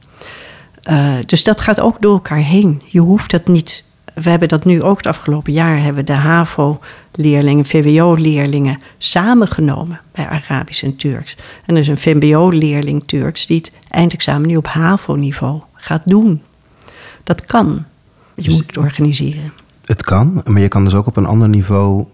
Uh, 0.90 1.16
dus 1.26 1.44
dat 1.44 1.62
gaat 1.62 1.80
ook 1.80 2.02
door 2.02 2.14
elkaar 2.14 2.44
heen. 2.44 2.82
Je 2.86 3.00
hoeft 3.00 3.32
dat 3.32 3.48
niet. 3.48 3.84
We 4.14 4.30
hebben 4.30 4.48
dat 4.48 4.66
nu 4.66 4.84
ook 4.84 4.98
het 4.98 5.08
afgelopen 5.08 5.54
jaar 5.54 5.82
hebben 5.82 6.06
de 6.06 6.14
HAVO-leerlingen, 6.14 7.66
VWO-leerlingen 7.66 8.80
samengenomen 8.98 10.02
bij 10.12 10.28
Arabisch 10.28 10.84
en 10.84 10.96
Turks. 10.96 11.38
En 11.66 11.76
er 11.76 11.82
is 11.82 11.88
een 11.88 11.98
VMBO-leerling 11.98 13.04
Turks 13.06 13.46
die 13.46 13.58
het 13.58 13.72
eindexamen 13.90 14.48
nu 14.48 14.56
op 14.56 14.68
HAVO-niveau 14.68 15.62
gaat 15.74 16.02
doen. 16.06 16.42
Dat 17.24 17.46
kan. 17.46 17.86
Je 18.36 18.44
dus 18.44 18.54
moet 18.56 18.66
het 18.66 18.78
organiseren. 18.78 19.54
Het 19.86 20.04
kan, 20.04 20.42
maar 20.46 20.62
je 20.62 20.68
kan 20.68 20.84
dus 20.84 20.96
ook 20.96 21.08
op 21.08 21.18
een 21.18 21.26
ander 21.26 21.50
niveau 21.50 22.06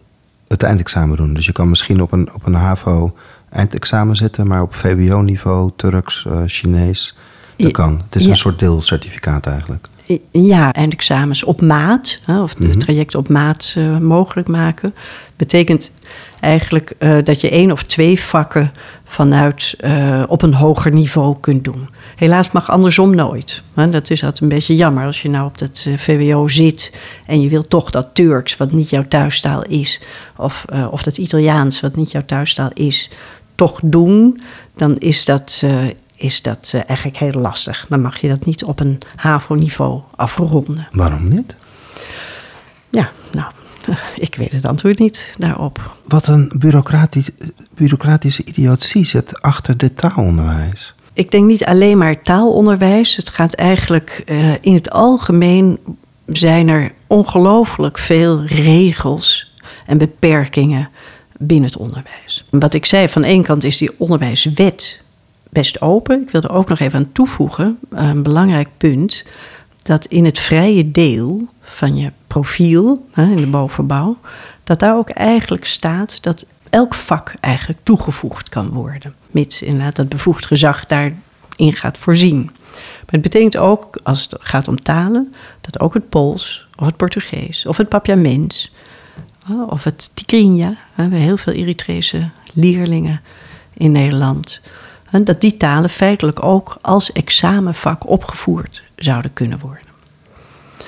het 0.48 0.64
eindexamen 0.64 1.18
doen. 1.18 1.34
Dus 1.34 1.46
je 1.46 1.52
kan 1.52 1.70
misschien 1.70 2.02
op 2.02 2.12
een, 2.12 2.34
op 2.34 2.46
een 2.46 2.54
HAVO 2.54 3.14
eindexamen 3.50 4.16
zitten, 4.16 4.48
maar 4.48 4.62
op 4.62 4.76
VWO-niveau, 4.76 5.72
Turks, 5.76 6.26
uh, 6.28 6.42
Chinees, 6.46 7.18
dat 7.58 7.72
kan. 7.72 8.02
Het 8.06 8.16
is 8.16 8.26
een 8.26 8.36
soort 8.36 8.60
deelcertificaat 8.60 9.48
eigenlijk. 9.48 9.88
Ja, 10.32 10.74
eindexamens 10.74 11.44
op 11.44 11.62
maat, 11.62 12.20
of 12.28 12.58
mm 12.58 12.80
trajecten 12.80 13.20
op 13.20 13.30
maat 13.30 13.76
uh, 13.78 13.98
mogelijk 13.98 14.48
maken. 14.48 14.96
Betekent 15.36 15.92
eigenlijk 16.40 16.94
uh, 17.00 17.18
dat 17.24 17.42
je 17.42 17.50
één 17.50 17.72
of 17.72 17.84
twee 17.84 18.20
vakken 18.20 18.72
vanuit 19.04 19.76
op 20.28 20.42
een 20.42 20.54
hoger 20.54 20.92
niveau 20.92 21.36
kunt 21.40 21.64
doen. 21.64 21.90
Helaas 22.16 22.52
mag 22.52 22.70
andersom 22.70 23.16
nooit. 23.16 23.64
Dat 23.74 24.10
is 24.10 24.24
altijd 24.24 24.42
een 24.42 24.50
beetje 24.50 24.76
jammer 24.76 25.06
als 25.06 25.22
je 25.22 25.30
nou 25.30 25.46
op 25.46 25.58
dat 25.58 25.88
VWO 25.96 26.48
zit 26.48 27.00
en 27.26 27.42
je 27.42 27.50
wilt 27.50 27.70
toch 27.70 27.90
dat 27.90 28.10
Turks, 28.14 28.58
wat 28.58 28.72
niet 28.72 28.90
jouw 28.90 29.08
thuistaal 29.08 29.64
is, 29.64 30.02
of, 30.36 30.66
of 30.92 31.04
dat 31.04 31.18
Italiaans, 31.18 31.82
wat 31.82 31.96
niet 31.96 32.12
jouw 32.12 32.26
thuistaal 32.26 32.70
is, 32.74 33.12
toch 33.56 33.80
doen. 33.84 34.42
Dan 34.76 34.98
is 34.98 35.26
dat 35.26 35.64
is 36.16 36.42
dat 36.42 36.74
eigenlijk 36.88 37.18
heel 37.18 37.42
lastig. 37.42 37.86
Dan 37.90 38.02
mag 38.02 38.18
je 38.18 38.28
dat 38.28 38.46
niet 38.46 38.64
op 38.64 38.80
een 38.80 39.00
HAVO-niveau 39.16 40.02
afronden. 40.16 40.88
Waarom 40.92 41.30
niet? 41.30 41.56
Ja, 42.90 43.12
nou, 43.32 43.52
ik 44.16 44.36
weet 44.36 44.52
het 44.52 44.66
antwoord 44.66 45.00
niet 45.00 45.30
daarop. 45.38 45.96
Wat 46.08 46.28
een 46.28 46.52
bureaucratisch, 46.58 47.30
bureaucratische 47.74 48.46
idiotie 48.46 49.06
zit 49.06 49.42
achter 49.42 49.78
dit 49.78 49.98
taalonderwijs. 49.98 50.95
Ik 51.16 51.32
denk 51.32 51.46
niet 51.46 51.66
alleen 51.66 51.98
maar 51.98 52.22
taalonderwijs. 52.22 53.16
Het 53.16 53.30
gaat 53.30 53.54
eigenlijk 53.54 54.24
uh, 54.26 54.54
in 54.62 54.74
het 54.74 54.92
algemeen 54.92 55.80
zijn 56.26 56.68
er 56.68 56.92
ongelooflijk 57.08 57.98
veel 57.98 58.44
regels 58.46 59.54
en 59.86 59.98
beperkingen 59.98 60.90
binnen 61.40 61.70
het 61.70 61.78
onderwijs. 61.78 62.46
Wat 62.50 62.74
ik 62.74 62.86
zei, 62.86 63.10
van 63.10 63.24
één 63.24 63.44
kant 63.44 63.64
is 63.64 63.78
die 63.78 64.00
onderwijswet 64.00 65.02
best 65.50 65.82
open. 65.82 66.22
Ik 66.22 66.30
wil 66.30 66.42
er 66.42 66.52
ook 66.52 66.70
nog 66.70 66.80
even 66.80 67.00
aan 67.00 67.12
toevoegen, 67.12 67.78
een 67.90 68.24
belangrijk 68.24 68.70
punt, 68.78 69.26
dat 69.82 70.06
in 70.06 70.26
het 70.26 70.40
vrije 70.40 70.92
deel 70.92 71.48
van 71.62 71.98
je 71.98 72.12
profiel, 72.28 73.06
in 73.16 73.36
de 73.36 73.48
bovenbouw, 73.48 74.18
dat 74.64 74.80
daar 74.80 74.98
ook 74.98 75.10
eigenlijk 75.10 75.66
staat 75.66 76.24
dat 76.24 76.46
elk 76.76 76.94
vak 76.94 77.34
eigenlijk 77.40 77.80
toegevoegd 77.84 78.50
kan 78.50 78.70
worden. 78.70 79.16
Mits 79.32 79.62
inderdaad 79.62 79.96
dat 79.96 80.10
bevoegd 80.10 80.46
gezag 80.46 80.86
daarin 80.86 81.18
gaat 81.58 81.98
voorzien. 81.98 82.44
Maar 82.76 83.14
het 83.14 83.22
betekent 83.22 83.58
ook, 83.58 84.00
als 84.04 84.22
het 84.22 84.36
gaat 84.40 84.68
om 84.68 84.82
talen, 84.82 85.34
dat 85.62 85.80
ook 85.80 85.94
het 85.94 86.10
Pools 86.10 86.68
of 86.76 86.86
het 86.86 86.98
Portugees 86.98 87.66
of 87.66 87.78
het 87.78 87.90
Papiaments 87.90 88.74
of 89.68 89.84
het 89.84 90.12
Tigrinya, 90.16 90.70
we 90.70 91.02
hebben 91.02 91.20
heel 91.20 91.38
veel 91.38 91.54
Eritrese 91.54 92.30
leerlingen 92.54 93.22
in 93.74 93.92
Nederland, 93.92 94.62
dat 95.24 95.42
die 95.42 95.58
talen 95.58 95.90
feitelijk 95.90 96.44
ook 96.44 96.78
als 96.82 97.12
examenvak 97.12 98.10
opgevoerd 98.10 98.84
zouden 98.96 99.34
kunnen 99.34 99.60
worden. 99.60 99.88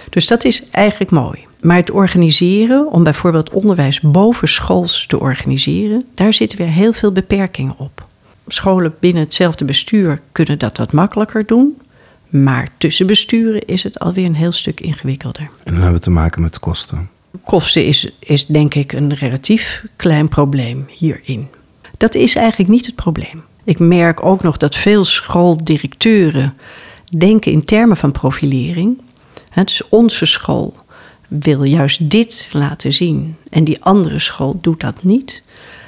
Dus 0.10 0.28
dat 0.28 0.44
is 0.44 0.70
eigenlijk 0.70 1.12
mooi. 1.12 1.47
Maar 1.68 1.78
het 1.78 1.92
organiseren, 1.92 2.92
om 2.92 3.04
bijvoorbeeld 3.04 3.50
onderwijs 3.50 4.02
bovenschools 4.02 5.06
te 5.08 5.20
organiseren, 5.20 6.06
daar 6.14 6.34
zitten 6.34 6.58
weer 6.58 6.68
heel 6.68 6.94
veel 6.94 7.12
beperkingen 7.12 7.76
op. 7.78 8.06
Scholen 8.48 8.96
binnen 9.00 9.24
hetzelfde 9.24 9.66
bestuur 9.66 10.22
kunnen 10.32 10.60
dat 10.60 10.78
wat 10.78 10.92
makkelijker 10.92 11.46
doen. 11.46 11.82
Maar 12.30 12.70
tussen 12.78 13.08
besturen 13.08 13.66
is 13.66 13.84
het 13.84 14.00
alweer 14.00 14.26
een 14.26 14.36
heel 14.36 14.52
stuk 14.52 14.80
ingewikkelder. 14.80 15.42
En 15.42 15.50
dan 15.64 15.76
hebben 15.76 15.94
we 15.94 16.00
te 16.00 16.12
maken 16.12 16.42
met 16.42 16.60
kosten. 16.60 17.10
Kosten 17.44 17.86
is, 17.86 18.12
is 18.20 18.46
denk 18.46 18.76
ik 18.76 18.94
een 18.94 19.14
relatief 19.14 19.86
klein 19.96 20.30
probleem 20.30 20.86
hierin. 20.90 21.48
Dat 21.98 22.16
is 22.16 22.36
eigenlijk 22.36 22.70
niet 22.70 22.86
het 22.86 22.96
probleem. 22.96 23.44
Ik 23.64 23.80
merk 23.80 24.26
ook 24.26 24.44
nog 24.44 24.58
dat 24.58 24.76
veel 24.76 25.06
schooldirecteuren 25.06 26.54
denken 27.18 27.52
in 27.52 27.66
termen 27.66 27.98
van 27.98 28.12
profilering. 28.12 29.02
Dus 29.54 29.90
onze 29.90 30.26
school 30.26 30.86
wil 31.28 31.64
juist 31.64 32.10
dit 32.10 32.50
laten 32.52 32.94
zien 32.94 33.36
en 33.50 33.64
die 33.64 33.84
andere 33.84 34.20
school 34.20 34.58
doet 34.62 34.80
dat 34.80 35.04
niet. 35.04 35.44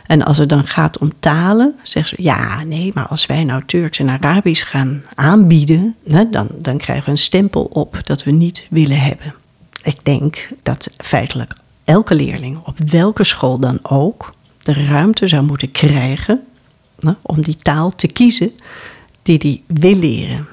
En 0.06 0.24
als 0.24 0.38
het 0.38 0.50
dan 0.50 0.68
gaat 0.68 0.98
om 0.98 1.12
talen, 1.20 1.76
zeggen 1.84 2.18
ze: 2.18 2.24
ja, 2.24 2.64
nee, 2.64 2.92
maar 2.94 3.08
als 3.08 3.26
wij 3.26 3.44
nou 3.44 3.64
Turks 3.66 4.00
en 4.00 4.10
Arabisch 4.10 4.70
gaan 4.70 5.04
aanbieden, 5.16 5.96
hè, 6.08 6.30
dan, 6.30 6.48
dan 6.58 6.78
krijgen 6.78 7.06
we 7.06 7.12
een 7.12 7.18
stempel 7.18 7.64
op 7.64 8.00
dat 8.04 8.24
we 8.24 8.32
niet 8.32 8.68
willen 8.70 9.00
hebben. 9.00 9.34
Ik 9.84 10.06
denk 10.06 10.50
dat 10.64 10.92
feitelijk 10.98 11.54
elke 11.84 12.16
leerling, 12.16 12.60
op 12.66 12.78
welke 12.78 13.24
school 13.24 13.60
dan 13.60 13.80
ook, 13.82 14.34
de 14.58 14.74
ruimte 14.74 15.28
zou 15.28 15.44
moeten 15.44 15.72
krijgen 15.72 16.42
hè, 17.00 17.12
om 17.22 17.42
die 17.42 17.56
taal 17.56 17.96
te 17.96 18.08
kiezen 18.08 18.52
die 19.22 19.40
die 19.40 19.64
wil 19.68 19.96
leren. 19.96 20.48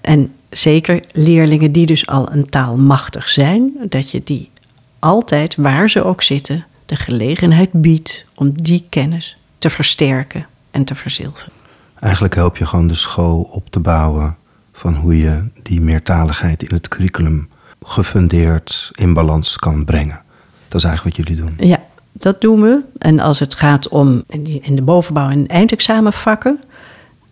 En 0.00 0.32
zeker 0.50 1.04
leerlingen 1.12 1.72
die 1.72 1.86
dus 1.86 2.06
al 2.06 2.32
een 2.32 2.46
taal 2.46 2.76
machtig 2.76 3.28
zijn, 3.28 3.72
dat 3.88 4.10
je 4.10 4.20
die 4.24 4.50
altijd, 4.98 5.56
waar 5.56 5.90
ze 5.90 6.04
ook 6.04 6.22
zitten, 6.22 6.66
de 6.86 6.96
gelegenheid 6.96 7.72
biedt 7.72 8.26
om 8.34 8.62
die 8.62 8.86
kennis 8.88 9.38
te 9.58 9.70
versterken 9.70 10.46
en 10.70 10.84
te 10.84 10.94
verzilveren. 10.94 11.52
Eigenlijk 12.00 12.34
help 12.34 12.56
je 12.56 12.66
gewoon 12.66 12.86
de 12.86 12.94
school 12.94 13.48
op 13.52 13.70
te 13.70 13.80
bouwen 13.80 14.36
van 14.72 14.94
hoe 14.94 15.18
je 15.18 15.44
die 15.62 15.80
meertaligheid 15.80 16.62
in 16.62 16.74
het 16.74 16.88
curriculum 16.88 17.48
gefundeerd 17.82 18.90
in 18.94 19.12
balans 19.14 19.56
kan 19.56 19.84
brengen. 19.84 20.22
Dat 20.68 20.80
is 20.80 20.86
eigenlijk 20.86 21.16
wat 21.16 21.26
jullie 21.26 21.42
doen. 21.42 21.68
Ja, 21.68 21.82
dat 22.12 22.40
doen 22.40 22.60
we. 22.60 22.82
En 22.98 23.20
als 23.20 23.38
het 23.38 23.54
gaat 23.54 23.88
om 23.88 24.22
in 24.62 24.76
de 24.76 24.82
bovenbouw- 24.82 25.30
en 25.30 25.46
eindexamenvakken, 25.46 26.60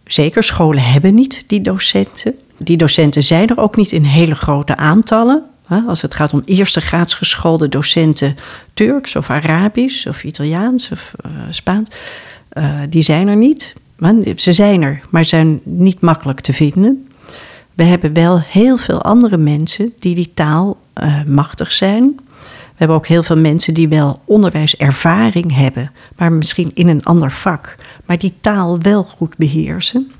zeker 0.05 0.43
scholen 0.43 0.83
hebben 0.83 1.15
niet 1.15 1.45
die 1.47 1.61
docenten. 1.61 2.35
Die 2.59 2.77
docenten 2.77 3.25
zijn 3.25 3.49
er 3.49 3.59
ook 3.59 3.77
niet 3.77 3.93
in 3.93 4.03
hele 4.03 4.35
grote 4.35 4.77
aantallen. 4.77 5.43
Als 5.87 6.03
het 6.03 6.15
gaat 6.15 6.33
om 6.33 6.43
eerste 6.45 6.81
graads 6.81 7.15
geschoolde 7.15 7.69
docenten 7.69 8.37
Turks 8.75 9.17
of 9.17 9.31
Arabisch 9.31 10.07
of 10.07 10.25
Italiaans 10.25 10.91
of 10.91 11.13
uh, 11.27 11.33
Spaans, 11.51 11.89
uh, 12.53 12.71
die 12.89 13.03
zijn 13.03 13.29
er 13.29 13.37
niet. 13.37 13.75
Ze 14.37 14.53
zijn 14.53 14.83
er, 14.83 15.01
maar 15.11 15.25
zijn 15.25 15.61
niet 15.63 16.01
makkelijk 16.01 16.41
te 16.41 16.53
vinden. 16.53 17.09
We 17.75 17.83
hebben 17.83 18.13
wel 18.13 18.41
heel 18.41 18.77
veel 18.77 19.03
andere 19.03 19.37
mensen 19.37 19.93
die 19.99 20.15
die 20.15 20.31
taal 20.35 20.79
uh, 21.03 21.23
machtig 21.25 21.73
zijn. 21.73 22.15
We 22.47 22.83
hebben 22.83 22.97
ook 22.97 23.07
heel 23.07 23.23
veel 23.23 23.37
mensen 23.37 23.75
die 23.75 23.89
wel 23.89 24.21
onderwijservaring 24.25 25.55
hebben, 25.55 25.93
maar 26.17 26.33
misschien 26.33 26.71
in 26.75 26.89
een 26.89 27.05
ander 27.05 27.33
vak, 27.33 27.77
maar 28.05 28.19
die 28.19 28.35
taal 28.41 28.81
wel 28.81 29.05
goed 29.05 29.37
beheersen. 29.37 30.13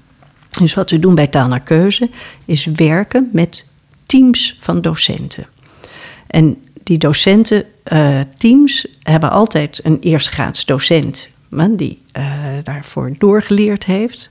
Dus 0.59 0.75
wat 0.75 0.91
we 0.91 0.99
doen 0.99 1.15
bij 1.15 1.27
Taal 1.27 1.49
naar 1.49 1.61
Keuze 1.61 2.09
is 2.45 2.65
werken 2.65 3.29
met 3.33 3.67
teams 4.07 4.57
van 4.61 4.81
docenten. 4.81 5.47
En 6.27 6.57
die 6.83 6.99
docententeams 6.99 8.87
uh, 8.87 8.93
hebben 9.03 9.31
altijd 9.31 9.81
een 9.85 9.99
eerstgraads 10.01 10.65
docent 10.65 11.29
die 11.71 11.99
uh, 12.13 12.25
daarvoor 12.63 13.15
doorgeleerd 13.19 13.85
heeft. 13.85 14.31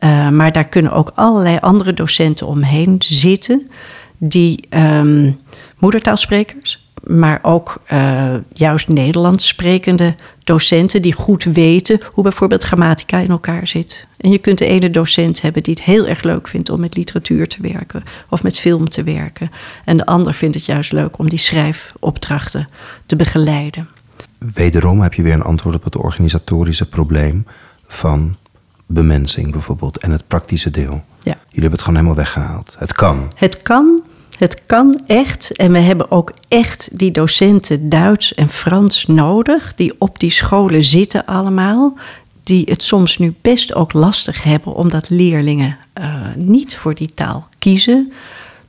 Uh, 0.00 0.28
maar 0.28 0.52
daar 0.52 0.68
kunnen 0.68 0.92
ook 0.92 1.12
allerlei 1.14 1.58
andere 1.60 1.94
docenten 1.94 2.46
omheen 2.46 2.96
zitten 2.98 3.70
die 4.18 4.66
um, 4.70 5.38
moedertaalsprekers, 5.78 6.89
maar 7.02 7.38
ook 7.42 7.82
uh, 7.92 8.34
juist 8.52 8.88
Nederlands 8.88 9.46
sprekende 9.46 10.14
docenten 10.44 11.02
die 11.02 11.12
goed 11.12 11.44
weten 11.44 12.00
hoe 12.12 12.22
bijvoorbeeld 12.22 12.62
grammatica 12.62 13.18
in 13.18 13.30
elkaar 13.30 13.66
zit. 13.66 14.06
En 14.16 14.30
je 14.30 14.38
kunt 14.38 14.58
de 14.58 14.66
ene 14.66 14.90
docent 14.90 15.40
hebben 15.42 15.62
die 15.62 15.74
het 15.74 15.82
heel 15.82 16.06
erg 16.06 16.22
leuk 16.22 16.48
vindt 16.48 16.70
om 16.70 16.80
met 16.80 16.96
literatuur 16.96 17.48
te 17.48 17.62
werken 17.62 18.04
of 18.28 18.42
met 18.42 18.58
film 18.58 18.88
te 18.88 19.02
werken. 19.02 19.50
En 19.84 19.96
de 19.96 20.06
ander 20.06 20.34
vindt 20.34 20.54
het 20.54 20.64
juist 20.64 20.92
leuk 20.92 21.18
om 21.18 21.28
die 21.28 21.38
schrijfopdrachten 21.38 22.68
te 23.06 23.16
begeleiden. 23.16 23.88
Wederom 24.38 25.00
heb 25.00 25.14
je 25.14 25.22
weer 25.22 25.34
een 25.34 25.42
antwoord 25.42 25.74
op 25.74 25.84
het 25.84 25.96
organisatorische 25.96 26.88
probleem 26.88 27.46
van 27.86 28.36
bemensing 28.86 29.52
bijvoorbeeld 29.52 29.98
en 29.98 30.10
het 30.10 30.26
praktische 30.26 30.70
deel. 30.70 31.02
Ja. 31.22 31.32
Jullie 31.32 31.48
hebben 31.52 31.70
het 31.70 31.80
gewoon 31.80 31.96
helemaal 31.96 32.16
weggehaald. 32.16 32.76
Het 32.78 32.92
kan. 32.92 33.32
Het 33.36 33.62
kan, 33.62 34.02
het 34.40 34.62
kan 34.66 35.02
echt. 35.06 35.56
En 35.56 35.72
we 35.72 35.78
hebben 35.78 36.10
ook 36.10 36.32
echt 36.48 36.88
die 36.92 37.10
docenten 37.10 37.88
Duits 37.88 38.34
en 38.34 38.48
Frans 38.48 39.06
nodig, 39.06 39.74
die 39.74 39.94
op 39.98 40.18
die 40.18 40.30
scholen 40.30 40.84
zitten 40.84 41.26
allemaal. 41.26 41.98
Die 42.42 42.64
het 42.68 42.82
soms 42.82 43.18
nu 43.18 43.34
best 43.40 43.74
ook 43.74 43.92
lastig 43.92 44.42
hebben, 44.42 44.74
omdat 44.74 45.10
leerlingen 45.10 45.76
uh, 46.00 46.14
niet 46.34 46.76
voor 46.76 46.94
die 46.94 47.14
taal 47.14 47.48
kiezen. 47.58 48.12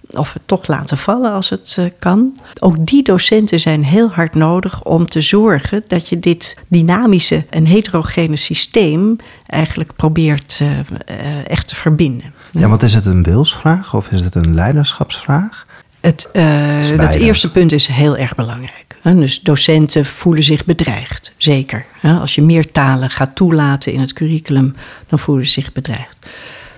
Of 0.09 0.33
het 0.33 0.41
toch 0.45 0.67
laten 0.67 0.97
vallen 0.97 1.31
als 1.31 1.49
het 1.49 1.75
uh, 1.79 1.85
kan. 1.99 2.37
Ook 2.59 2.85
die 2.85 3.03
docenten 3.03 3.59
zijn 3.59 3.83
heel 3.83 4.09
hard 4.09 4.35
nodig 4.35 4.83
om 4.83 5.07
te 5.07 5.21
zorgen 5.21 5.83
dat 5.87 6.07
je 6.07 6.19
dit 6.19 6.57
dynamische 6.67 7.45
en 7.49 7.65
heterogene 7.65 8.35
systeem 8.35 9.15
eigenlijk 9.45 9.95
probeert 9.95 10.59
uh, 10.61 11.49
echt 11.49 11.67
te 11.67 11.75
verbinden. 11.75 12.33
Ja, 12.51 12.69
want 12.69 12.83
is 12.83 12.93
het 12.93 13.05
een 13.05 13.23
wilsvraag 13.23 13.95
of 13.95 14.11
is 14.11 14.21
het 14.21 14.35
een 14.35 14.53
leiderschapsvraag? 14.53 15.65
Het, 15.99 16.29
uh, 16.33 16.43
het 16.79 17.15
eerste 17.15 17.51
punt 17.51 17.71
is 17.71 17.87
heel 17.87 18.17
erg 18.17 18.35
belangrijk. 18.35 18.97
Dus 19.03 19.41
docenten 19.41 20.05
voelen 20.05 20.43
zich 20.43 20.65
bedreigd, 20.65 21.33
zeker. 21.37 21.85
Als 22.01 22.35
je 22.35 22.41
meer 22.41 22.71
talen 22.71 23.09
gaat 23.09 23.35
toelaten 23.35 23.93
in 23.93 23.99
het 23.99 24.13
curriculum, 24.13 24.75
dan 25.07 25.19
voelen 25.19 25.45
ze 25.45 25.51
zich 25.51 25.71
bedreigd. 25.71 26.25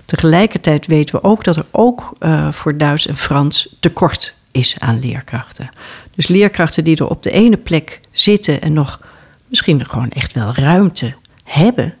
Tegelijkertijd 0.04 0.86
weten 0.86 1.14
we 1.14 1.22
ook 1.22 1.44
dat 1.44 1.56
er 1.56 1.66
ook 1.70 2.16
uh, 2.20 2.52
voor 2.52 2.76
Duits 2.76 3.06
en 3.06 3.16
Frans 3.16 3.76
tekort 3.80 4.34
is 4.50 4.76
aan 4.78 5.00
leerkrachten. 5.00 5.68
Dus 6.14 6.26
leerkrachten 6.26 6.84
die 6.84 6.96
er 6.96 7.08
op 7.08 7.22
de 7.22 7.30
ene 7.30 7.56
plek 7.56 8.00
zitten 8.10 8.62
en 8.62 8.72
nog 8.72 9.00
misschien 9.48 9.84
gewoon 9.84 10.10
echt 10.10 10.32
wel 10.32 10.54
ruimte 10.54 11.14
hebben, 11.44 11.94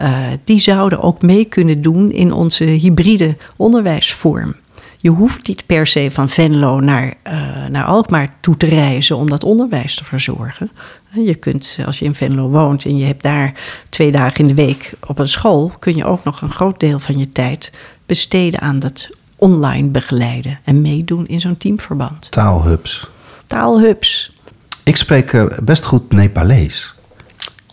uh, 0.00 0.18
die 0.44 0.60
zouden 0.60 1.00
ook 1.00 1.22
mee 1.22 1.44
kunnen 1.44 1.82
doen 1.82 2.12
in 2.12 2.32
onze 2.32 2.64
hybride 2.64 3.36
onderwijsvorm. 3.56 4.54
Je 4.96 5.10
hoeft 5.10 5.48
niet 5.48 5.66
per 5.66 5.86
se 5.86 6.10
van 6.10 6.28
Venlo 6.28 6.80
naar, 6.80 7.14
uh, 7.26 7.66
naar 7.66 7.84
Alkmaar 7.84 8.34
toe 8.40 8.56
te 8.56 8.66
reizen 8.66 9.16
om 9.16 9.28
dat 9.28 9.44
onderwijs 9.44 9.94
te 9.94 10.04
verzorgen. 10.04 10.70
Je 11.14 11.34
kunt, 11.34 11.78
als 11.86 11.98
je 11.98 12.04
in 12.04 12.14
Venlo 12.14 12.48
woont 12.48 12.84
en 12.84 12.96
je 12.96 13.04
hebt 13.04 13.22
daar 13.22 13.52
twee 13.88 14.12
dagen 14.12 14.40
in 14.40 14.46
de 14.46 14.54
week 14.54 14.92
op 15.06 15.18
een 15.18 15.28
school, 15.28 15.72
kun 15.78 15.96
je 15.96 16.04
ook 16.04 16.24
nog 16.24 16.40
een 16.40 16.52
groot 16.52 16.80
deel 16.80 16.98
van 16.98 17.18
je 17.18 17.28
tijd 17.28 17.72
besteden 18.06 18.60
aan 18.60 18.78
dat 18.78 19.08
online 19.36 19.88
begeleiden 19.88 20.58
en 20.64 20.80
meedoen 20.80 21.26
in 21.26 21.40
zo'n 21.40 21.56
teamverband. 21.56 22.30
Taalhubs. 22.30 23.08
Taalhubs. 23.46 24.32
Ik 24.84 24.96
spreek 24.96 25.32
uh, 25.32 25.44
best 25.62 25.84
goed 25.84 26.12
Nepalees. 26.12 26.94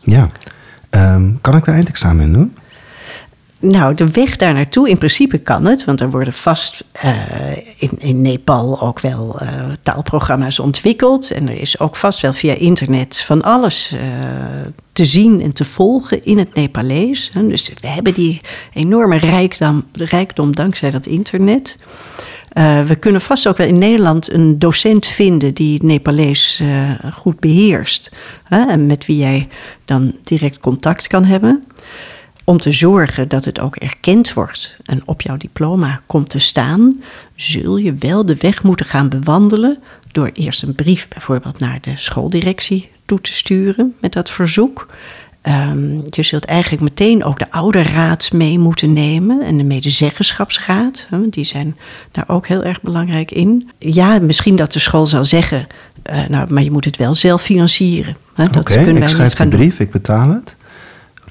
Ja. 0.01 0.29
Um, 0.97 1.41
kan 1.41 1.55
ik 1.55 1.65
de 1.65 1.71
eindexamen 1.71 2.25
in 2.25 2.33
doen? 2.33 2.55
Nou, 3.59 3.93
de 3.93 4.11
weg 4.11 4.35
daar 4.35 4.53
naartoe, 4.53 4.89
in 4.89 4.97
principe 4.97 5.37
kan 5.37 5.65
het, 5.65 5.85
want 5.85 6.01
er 6.01 6.09
worden 6.09 6.33
vast 6.33 6.83
uh, 7.05 7.11
in, 7.77 7.91
in 7.97 8.21
Nepal 8.21 8.81
ook 8.81 8.99
wel 8.99 9.39
uh, 9.41 9.49
taalprogramma's 9.81 10.59
ontwikkeld. 10.59 11.31
En 11.31 11.49
er 11.49 11.59
is 11.59 11.79
ook 11.79 11.95
vast 11.95 12.21
wel 12.21 12.33
via 12.33 12.53
internet 12.53 13.21
van 13.21 13.41
alles 13.41 13.93
uh, 13.93 13.99
te 14.91 15.05
zien 15.05 15.41
en 15.41 15.53
te 15.53 15.65
volgen 15.65 16.23
in 16.23 16.37
het 16.37 16.53
Nepalees. 16.53 17.31
Dus 17.33 17.71
we 17.81 17.87
hebben 17.87 18.13
die 18.13 18.41
enorme 18.73 19.17
rijkdom, 19.17 19.85
rijkdom 19.93 20.55
dankzij 20.55 20.89
dat 20.89 21.05
internet. 21.05 21.77
We 22.87 22.97
kunnen 22.99 23.21
vast 23.21 23.47
ook 23.47 23.57
wel 23.57 23.67
in 23.67 23.77
Nederland 23.77 24.33
een 24.33 24.59
docent 24.59 25.07
vinden 25.07 25.53
die 25.53 25.83
Nepalees 25.83 26.63
goed 27.13 27.39
beheerst. 27.39 28.11
en 28.49 28.85
met 28.85 29.05
wie 29.05 29.17
jij 29.17 29.47
dan 29.85 30.15
direct 30.23 30.59
contact 30.59 31.07
kan 31.07 31.25
hebben 31.25 31.63
om 32.47 32.57
te 32.57 32.71
zorgen 32.71 33.27
dat 33.27 33.45
het 33.45 33.59
ook 33.59 33.75
erkend 33.75 34.33
wordt 34.33 34.77
en 34.85 35.01
op 35.05 35.21
jouw 35.21 35.37
diploma 35.37 36.01
komt 36.05 36.29
te 36.29 36.39
staan, 36.39 37.03
zul 37.35 37.77
je 37.77 37.95
wel 37.99 38.25
de 38.25 38.35
weg 38.35 38.63
moeten 38.63 38.85
gaan 38.85 39.09
bewandelen 39.09 39.79
door 40.11 40.29
eerst 40.33 40.63
een 40.63 40.75
brief 40.75 41.07
bijvoorbeeld 41.07 41.59
naar 41.59 41.77
de 41.81 41.95
schooldirectie 41.95 42.89
toe 43.05 43.21
te 43.21 43.31
sturen 43.31 43.95
met 43.99 44.13
dat 44.13 44.29
verzoek. 44.29 44.87
Um, 45.47 46.03
je 46.09 46.23
zult 46.23 46.45
eigenlijk 46.45 46.83
meteen 46.83 47.23
ook 47.23 47.39
de 47.39 47.51
ouderraad 47.51 48.31
mee 48.31 48.59
moeten 48.59 48.93
nemen 48.93 49.41
en 49.41 49.57
de 49.57 49.63
medezeggenschapsraad. 49.63 51.07
Die 51.29 51.45
zijn 51.45 51.77
daar 52.11 52.23
ook 52.27 52.47
heel 52.47 52.63
erg 52.63 52.81
belangrijk 52.81 53.31
in. 53.31 53.69
Ja, 53.79 54.19
misschien 54.19 54.55
dat 54.55 54.71
de 54.71 54.79
school 54.79 55.05
zal 55.05 55.25
zeggen, 55.25 55.67
uh, 56.11 56.27
nou, 56.27 56.53
maar 56.53 56.63
je 56.63 56.71
moet 56.71 56.85
het 56.85 56.97
wel 56.97 57.15
zelf 57.15 57.41
financieren. 57.41 58.17
Oké, 58.37 58.57
okay, 58.57 58.85
ik 58.85 59.07
schrijf 59.07 59.33
de 59.33 59.47
brief, 59.47 59.79
ik 59.79 59.91
betaal 59.91 60.29
het. 60.29 60.55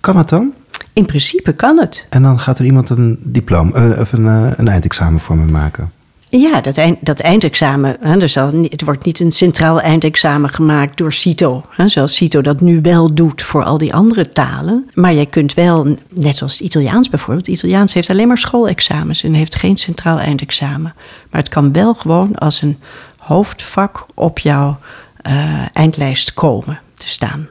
Kan 0.01 0.17
het 0.17 0.29
dan? 0.29 0.53
In 0.93 1.07
principe 1.07 1.53
kan 1.53 1.79
het. 1.79 2.07
En 2.11 2.23
dan 2.23 2.39
gaat 2.39 2.59
er 2.59 2.65
iemand 2.65 2.91
een 2.91 3.19
diploma 3.23 3.81
uh, 3.81 4.01
of 4.01 4.13
een, 4.13 4.25
uh, 4.25 4.51
een 4.57 4.69
eindexamen 4.69 5.21
voor 5.21 5.37
me 5.37 5.53
maken. 5.53 5.91
Ja, 6.29 6.61
dat, 6.61 6.77
eind, 6.77 6.99
dat 7.01 7.21
eindexamen. 7.21 7.97
Hè, 8.01 8.27
zal, 8.27 8.51
het 8.63 8.83
wordt 8.83 9.05
niet 9.05 9.21
een 9.21 9.33
centraal 9.33 9.81
eindexamen 9.81 10.51
gemaakt 10.51 10.97
door 10.99 11.13
CITO. 11.13 11.65
Hè, 11.71 11.89
zoals 11.89 12.15
CITO 12.15 12.41
dat 12.41 12.61
nu 12.61 12.81
wel 12.81 13.15
doet 13.15 13.43
voor 13.43 13.65
al 13.65 13.79
die 13.79 13.95
andere 13.95 14.29
talen. 14.29 14.91
Maar 14.95 15.15
jij 15.15 15.27
kunt 15.27 15.55
wel, 15.55 15.97
net 16.09 16.37
zoals 16.37 16.53
het 16.53 16.61
Italiaans 16.61 17.11
bijvoorbeeld. 17.11 17.47
Het 17.47 17.57
Italiaans 17.57 17.95
heeft 17.95 18.11
alleen 18.11 18.29
maar 18.29 18.39
schoolexamens 18.39 19.23
en 19.23 19.35
heeft 19.35 19.55
geen 19.55 19.77
centraal 19.77 20.19
eindexamen. 20.19 20.95
Maar 21.31 21.41
het 21.41 21.49
kan 21.49 21.73
wel 21.73 21.95
gewoon 21.95 22.35
als 22.35 22.63
een 22.63 22.79
hoofdvak 23.17 24.07
op 24.15 24.39
jouw 24.39 24.79
uh, 25.27 25.67
eindlijst 25.73 26.35
komen 26.35 26.81
te 26.95 27.09
staan. 27.09 27.49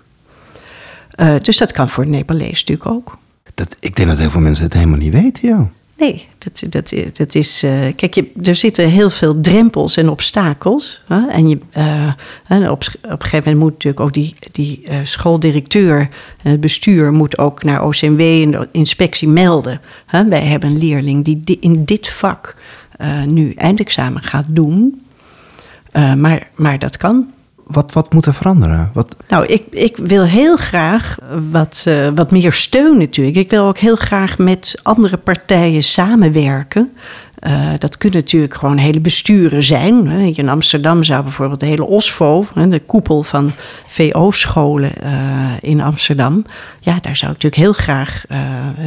Uh, 1.16 1.36
dus 1.42 1.58
dat 1.58 1.72
kan 1.72 1.90
voor 1.90 2.04
het 2.04 2.14
Nepalees 2.14 2.60
natuurlijk 2.60 2.90
ook. 2.90 3.18
Dat, 3.54 3.78
ik 3.80 3.96
denk 3.96 4.10
dat 4.10 4.18
heel 4.18 4.30
veel 4.30 4.42
mensen 4.42 4.66
het 4.66 4.74
helemaal 4.74 4.98
niet 4.98 5.14
weten, 5.14 5.48
joh. 5.48 5.68
Nee, 5.98 6.28
dat, 6.38 6.64
dat, 6.70 6.94
dat 7.14 7.36
is. 7.36 7.64
Uh, 7.64 7.72
kijk, 7.96 8.14
je, 8.14 8.32
er 8.44 8.56
zitten 8.56 8.90
heel 8.90 9.10
veel 9.10 9.42
drempels 9.42 9.98
en 9.98 10.10
obstakels. 10.10 11.02
Hè? 11.08 11.28
En 11.28 11.50
je, 11.50 11.60
uh, 11.78 12.72
op, 12.72 12.84
op 13.04 13.12
een 13.12 13.22
gegeven 13.22 13.38
moment 13.38 13.58
moet 13.58 13.72
natuurlijk 13.72 14.00
ook 14.00 14.14
die, 14.14 14.36
die 14.52 14.84
uh, 14.90 14.96
schooldirecteur 15.04 16.10
het 16.42 16.60
bestuur 16.60 17.12
moet 17.12 17.38
ook 17.38 17.64
naar 17.64 17.86
OCMW 17.86 18.20
en 18.20 18.52
de 18.52 18.68
inspectie 18.72 19.28
melden. 19.28 19.82
Hè? 20.06 20.28
Wij 20.28 20.44
hebben 20.44 20.70
een 20.70 20.78
leerling 20.78 21.26
die 21.26 21.42
di 21.44 21.58
in 21.60 21.86
dit 21.86 22.10
vak 22.10 22.56
nu 23.26 23.54
eindexamen 23.54 24.22
gaat 24.22 24.46
doen. 24.48 25.02
maar, 25.92 26.48
maar 26.56 26.80
dat 26.80 26.98
kan 26.98 27.34
wat, 27.66 27.94
wat 27.94 28.14
moet 28.14 28.26
er 28.26 28.34
veranderen? 28.34 28.90
Wat... 28.94 29.16
Nou, 29.28 29.46
ik, 29.46 29.64
ik 29.70 29.98
wil 29.98 30.24
heel 30.24 30.58
graag 30.58 31.18
wat, 31.52 31.86
uh, 31.88 32.08
wat 32.16 32.32
meer 32.32 32.52
steun 32.52 32.98
natuurlijk. 32.98 33.38
Ik 33.38 33.50
wil 33.50 33.66
ook 33.66 33.78
heel 33.78 33.96
graag 33.96 34.38
met 34.38 34.80
andere 34.84 35.18
partijen 35.18 35.84
samenwerken. 35.84 36.94
Uh, 37.48 37.70
dat 37.78 37.98
kunnen 37.98 38.20
natuurlijk 38.20 38.54
gewoon 38.54 38.78
hele 38.78 39.00
besturen 39.00 39.64
zijn. 39.64 40.08
In 40.36 40.50
Amsterdam 40.50 41.04
zou 41.04 41.24
bijvoorbeeld 41.24 41.60
de 41.60 41.66
hele 41.66 41.86
OSFO, 41.86 42.46
de 42.70 42.82
koepel 42.86 43.24
van 43.24 43.52
VO-scholen 43.88 44.92
uh, 45.04 45.12
in 45.62 45.82
Amsterdam. 45.82 46.46
Ja, 46.80 46.98
daar 47.02 47.16
zou 47.16 47.32
ik 47.32 47.44
natuurlijk 47.44 47.62
heel 47.62 47.86
graag 47.86 48.24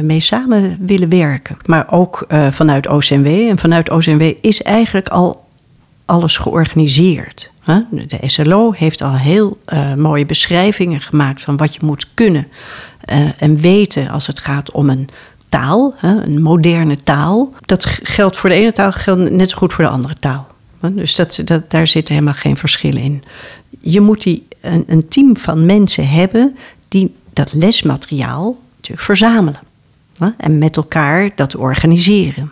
mee 0.01 0.19
samen 0.19 0.77
willen 0.79 1.09
werken. 1.09 1.57
Maar 1.65 1.91
ook 1.91 2.27
vanuit 2.49 2.87
OCMW. 2.87 3.27
En 3.27 3.57
vanuit 3.57 3.89
OCMW 3.89 4.31
is 4.41 4.61
eigenlijk 4.61 5.07
al 5.09 5.47
alles 6.09 6.37
georganiseerd. 6.37 7.51
De 7.91 8.19
SLO 8.25 8.71
heeft 8.71 9.01
al 9.01 9.15
heel 9.15 9.57
uh, 9.73 9.93
mooie 9.93 10.25
beschrijvingen 10.25 11.01
gemaakt 11.01 11.41
van 11.41 11.57
wat 11.57 11.73
je 11.73 11.79
moet 11.83 12.07
kunnen 12.13 12.47
uh, 13.05 13.29
en 13.37 13.57
weten 13.57 14.09
als 14.09 14.27
het 14.27 14.39
gaat 14.39 14.71
om 14.71 14.89
een 14.89 15.09
taal, 15.49 15.95
een 16.01 16.41
moderne 16.41 17.03
taal. 17.03 17.53
Dat 17.61 17.85
geldt 18.03 18.37
voor 18.37 18.49
de 18.49 18.55
ene 18.55 18.71
taal, 18.71 18.91
geldt 18.91 19.31
net 19.31 19.49
zo 19.49 19.57
goed 19.57 19.73
voor 19.73 19.83
de 19.83 19.89
andere 19.89 20.15
taal. 20.19 20.47
Dus 20.81 21.15
dat, 21.15 21.43
daar 21.67 21.87
zitten 21.87 22.13
helemaal 22.13 22.35
geen 22.35 22.57
verschillen 22.57 23.01
in. 23.01 23.23
Je 23.79 24.01
moet 24.01 24.23
die, 24.23 24.47
een, 24.61 24.83
een 24.87 25.07
team 25.07 25.37
van 25.37 25.65
mensen 25.65 26.09
hebben 26.09 26.57
die 26.87 27.15
dat 27.33 27.53
lesmateriaal 27.53 28.57
natuurlijk 28.75 29.05
verzamelen. 29.05 29.59
En 30.37 30.57
met 30.57 30.77
elkaar 30.77 31.29
dat 31.35 31.55
organiseren. 31.55 32.51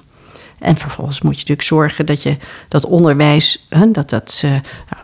En 0.59 0.77
vervolgens 0.77 1.21
moet 1.21 1.33
je 1.33 1.39
natuurlijk 1.39 1.67
zorgen 1.67 2.05
dat 2.05 2.23
je 2.23 2.37
dat 2.67 2.85
onderwijs, 2.85 3.65
hè, 3.69 3.91
dat 3.91 4.09
dat. 4.09 4.41
Uh, 4.45 4.51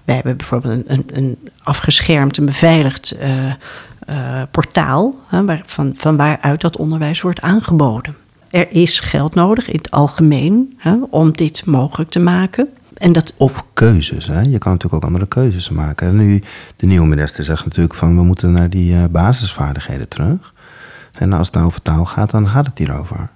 wij 0.04 0.16
hebben 0.16 0.38
bijvoorbeeld 0.38 0.84
een, 0.88 1.06
een 1.14 1.38
afgeschermd 1.64 2.38
en 2.38 2.46
beveiligd 2.46 3.16
uh, 3.22 3.46
uh, 3.46 4.42
portaal, 4.52 5.16
hè, 5.28 5.46
waar, 5.46 5.62
van, 5.66 5.94
van 5.96 6.18
waaruit 6.18 6.62
dat 6.62 6.78
onderwijs 6.78 7.22
wordt 7.22 7.42
aangeboden. 7.42 8.16
Er 8.50 8.72
is 8.72 9.00
geld 9.00 9.36
nodig 9.36 9.68
in 9.68 9.78
het 9.78 9.92
algemeen 9.92 10.74
hè, 10.78 10.96
om 11.10 11.32
dit 11.32 11.66
mogelijk 11.66 12.10
te 12.10 12.20
maken. 12.20 12.68
En 12.94 13.12
dat... 13.12 13.34
Of 13.38 13.66
keuzes. 13.74 14.28
Hè? 14.28 14.42
Je 14.42 14.58
kan 14.58 14.72
natuurlijk 14.72 14.94
ook 14.94 15.10
andere 15.10 15.28
keuzes 15.28 15.70
maken. 15.70 16.08
En 16.08 16.16
nu, 16.16 16.44
de 16.76 16.86
nieuwe 16.86 17.08
minister 17.08 17.44
zegt 17.44 17.66
natuurlijk 17.66 17.96
van 17.96 18.16
we 18.16 18.24
moeten 18.24 18.52
naar 18.52 18.70
die 18.70 19.08
basisvaardigheden 19.08 20.10
terug. 20.10 20.54
En 21.14 21.34
als 21.34 21.48
het 21.48 21.56
nou 21.56 21.68
over 21.68 21.82
taal 21.82 22.06
gaat, 22.06 22.32
dan 22.32 22.48
gaat 22.48 22.66
het 22.66 22.78
hierover. 22.78 23.30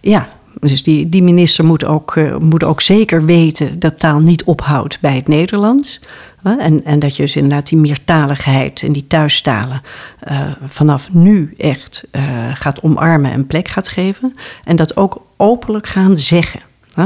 Ja, 0.00 0.28
dus 0.60 0.82
die, 0.82 1.08
die 1.08 1.22
minister 1.22 1.64
moet 1.64 1.84
ook, 1.84 2.14
uh, 2.16 2.36
moet 2.36 2.64
ook 2.64 2.80
zeker 2.80 3.24
weten 3.24 3.78
dat 3.78 3.98
taal 3.98 4.20
niet 4.20 4.44
ophoudt 4.44 5.00
bij 5.00 5.14
het 5.14 5.28
Nederlands. 5.28 6.00
En, 6.42 6.84
en 6.84 6.98
dat 6.98 7.16
je 7.16 7.22
dus 7.22 7.36
inderdaad 7.36 7.68
die 7.68 7.78
meertaligheid 7.78 8.82
en 8.82 8.92
die 8.92 9.06
thuistalen 9.06 9.82
uh, 10.30 10.50
vanaf 10.66 11.12
nu 11.12 11.54
echt 11.56 12.08
uh, 12.12 12.22
gaat 12.52 12.82
omarmen 12.82 13.32
en 13.32 13.46
plek 13.46 13.68
gaat 13.68 13.88
geven. 13.88 14.34
En 14.64 14.76
dat 14.76 14.96
ook 14.96 15.24
openlijk 15.36 15.86
gaan 15.86 16.16
zeggen. 16.16 16.60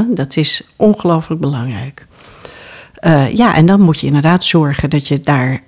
Dat 0.09 0.37
is 0.37 0.67
ongelooflijk 0.75 1.41
belangrijk. 1.41 2.05
Ja, 3.31 3.55
en 3.55 3.65
dan 3.65 3.81
moet 3.81 3.99
je 3.99 4.07
inderdaad 4.07 4.43
zorgen 4.43 4.89
dat 4.89 5.07
je 5.07 5.19
daar 5.19 5.63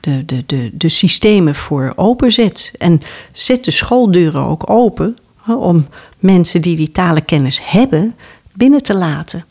de, 0.00 0.24
de, 0.24 0.42
de, 0.46 0.70
de 0.72 0.88
systemen 0.88 1.54
voor 1.54 1.92
openzet. 1.96 2.72
En 2.78 3.00
zet 3.32 3.64
de 3.64 3.70
schooldeuren 3.70 4.42
ook 4.42 4.70
open 4.70 5.18
om 5.46 5.86
mensen 6.18 6.62
die 6.62 6.76
die 6.76 6.92
talenkennis 6.92 7.60
hebben 7.64 8.12
binnen 8.52 8.82
te 8.82 8.94
laten. 8.94 9.44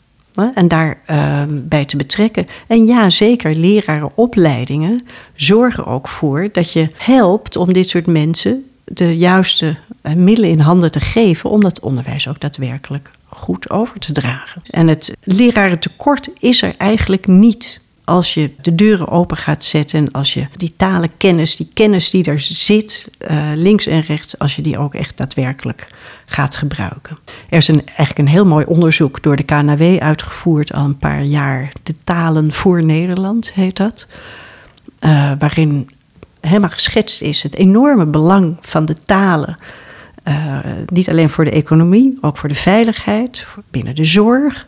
En 0.54 0.68
daarbij 0.68 1.78
ehm, 1.80 1.86
te 1.86 1.96
betrekken. 1.96 2.46
En 2.66 2.86
ja, 2.86 3.10
zeker, 3.10 3.54
lerarenopleidingen 3.54 5.06
zorgen 5.34 5.86
ook 5.86 6.08
voor 6.08 6.48
dat 6.52 6.72
je 6.72 6.90
helpt 6.96 7.56
om 7.56 7.72
dit 7.72 7.88
soort 7.88 8.06
mensen 8.06 8.64
de 8.84 9.16
juiste 9.16 9.76
eh, 10.00 10.14
middelen 10.14 10.50
in 10.50 10.60
handen 10.60 10.90
te 10.90 11.00
geven 11.00 11.50
om 11.50 11.60
dat 11.60 11.80
onderwijs 11.80 12.28
ook 12.28 12.40
daadwerkelijk 12.40 13.10
goed 13.28 13.70
over 13.70 13.98
te 13.98 14.12
dragen. 14.12 14.62
En 14.70 14.88
het 14.88 15.16
lerarentekort 15.22 16.30
is 16.38 16.62
er 16.62 16.74
eigenlijk 16.76 17.26
niet 17.26 17.80
als 18.04 18.34
je 18.34 18.50
de 18.62 18.74
deuren 18.74 19.08
open 19.08 19.36
gaat 19.36 19.64
zetten 19.64 19.98
en 19.98 20.12
als 20.12 20.34
je 20.34 20.46
die 20.56 20.74
talenkennis, 20.76 21.56
die 21.56 21.70
kennis 21.74 22.10
die 22.10 22.24
er 22.24 22.40
zit, 22.40 23.08
uh, 23.30 23.50
links 23.54 23.86
en 23.86 24.00
rechts, 24.00 24.38
als 24.38 24.56
je 24.56 24.62
die 24.62 24.78
ook 24.78 24.94
echt 24.94 25.16
daadwerkelijk 25.16 25.88
gaat 26.26 26.56
gebruiken. 26.56 27.18
Er 27.48 27.56
is 27.56 27.68
een, 27.68 27.86
eigenlijk 27.86 28.18
een 28.18 28.28
heel 28.28 28.46
mooi 28.46 28.64
onderzoek 28.64 29.22
door 29.22 29.36
de 29.36 29.42
KNW 29.42 29.98
uitgevoerd 29.98 30.72
al 30.72 30.84
een 30.84 30.96
paar 30.96 31.22
jaar. 31.22 31.72
De 31.82 31.94
talen 32.04 32.52
voor 32.52 32.82
Nederland 32.82 33.52
heet 33.52 33.76
dat. 33.76 34.06
Uh, 35.00 35.32
waarin 35.38 35.88
helemaal 36.40 36.70
geschetst 36.70 37.22
is 37.22 37.42
het 37.42 37.54
enorme 37.54 38.06
belang 38.06 38.56
van 38.60 38.84
de 38.84 38.96
talen. 39.04 39.58
Uh, 40.28 40.58
niet 40.86 41.08
alleen 41.08 41.28
voor 41.28 41.44
de 41.44 41.50
economie, 41.50 42.18
ook 42.20 42.36
voor 42.36 42.48
de 42.48 42.54
veiligheid, 42.54 43.46
binnen 43.70 43.94
de 43.94 44.04
zorg. 44.04 44.66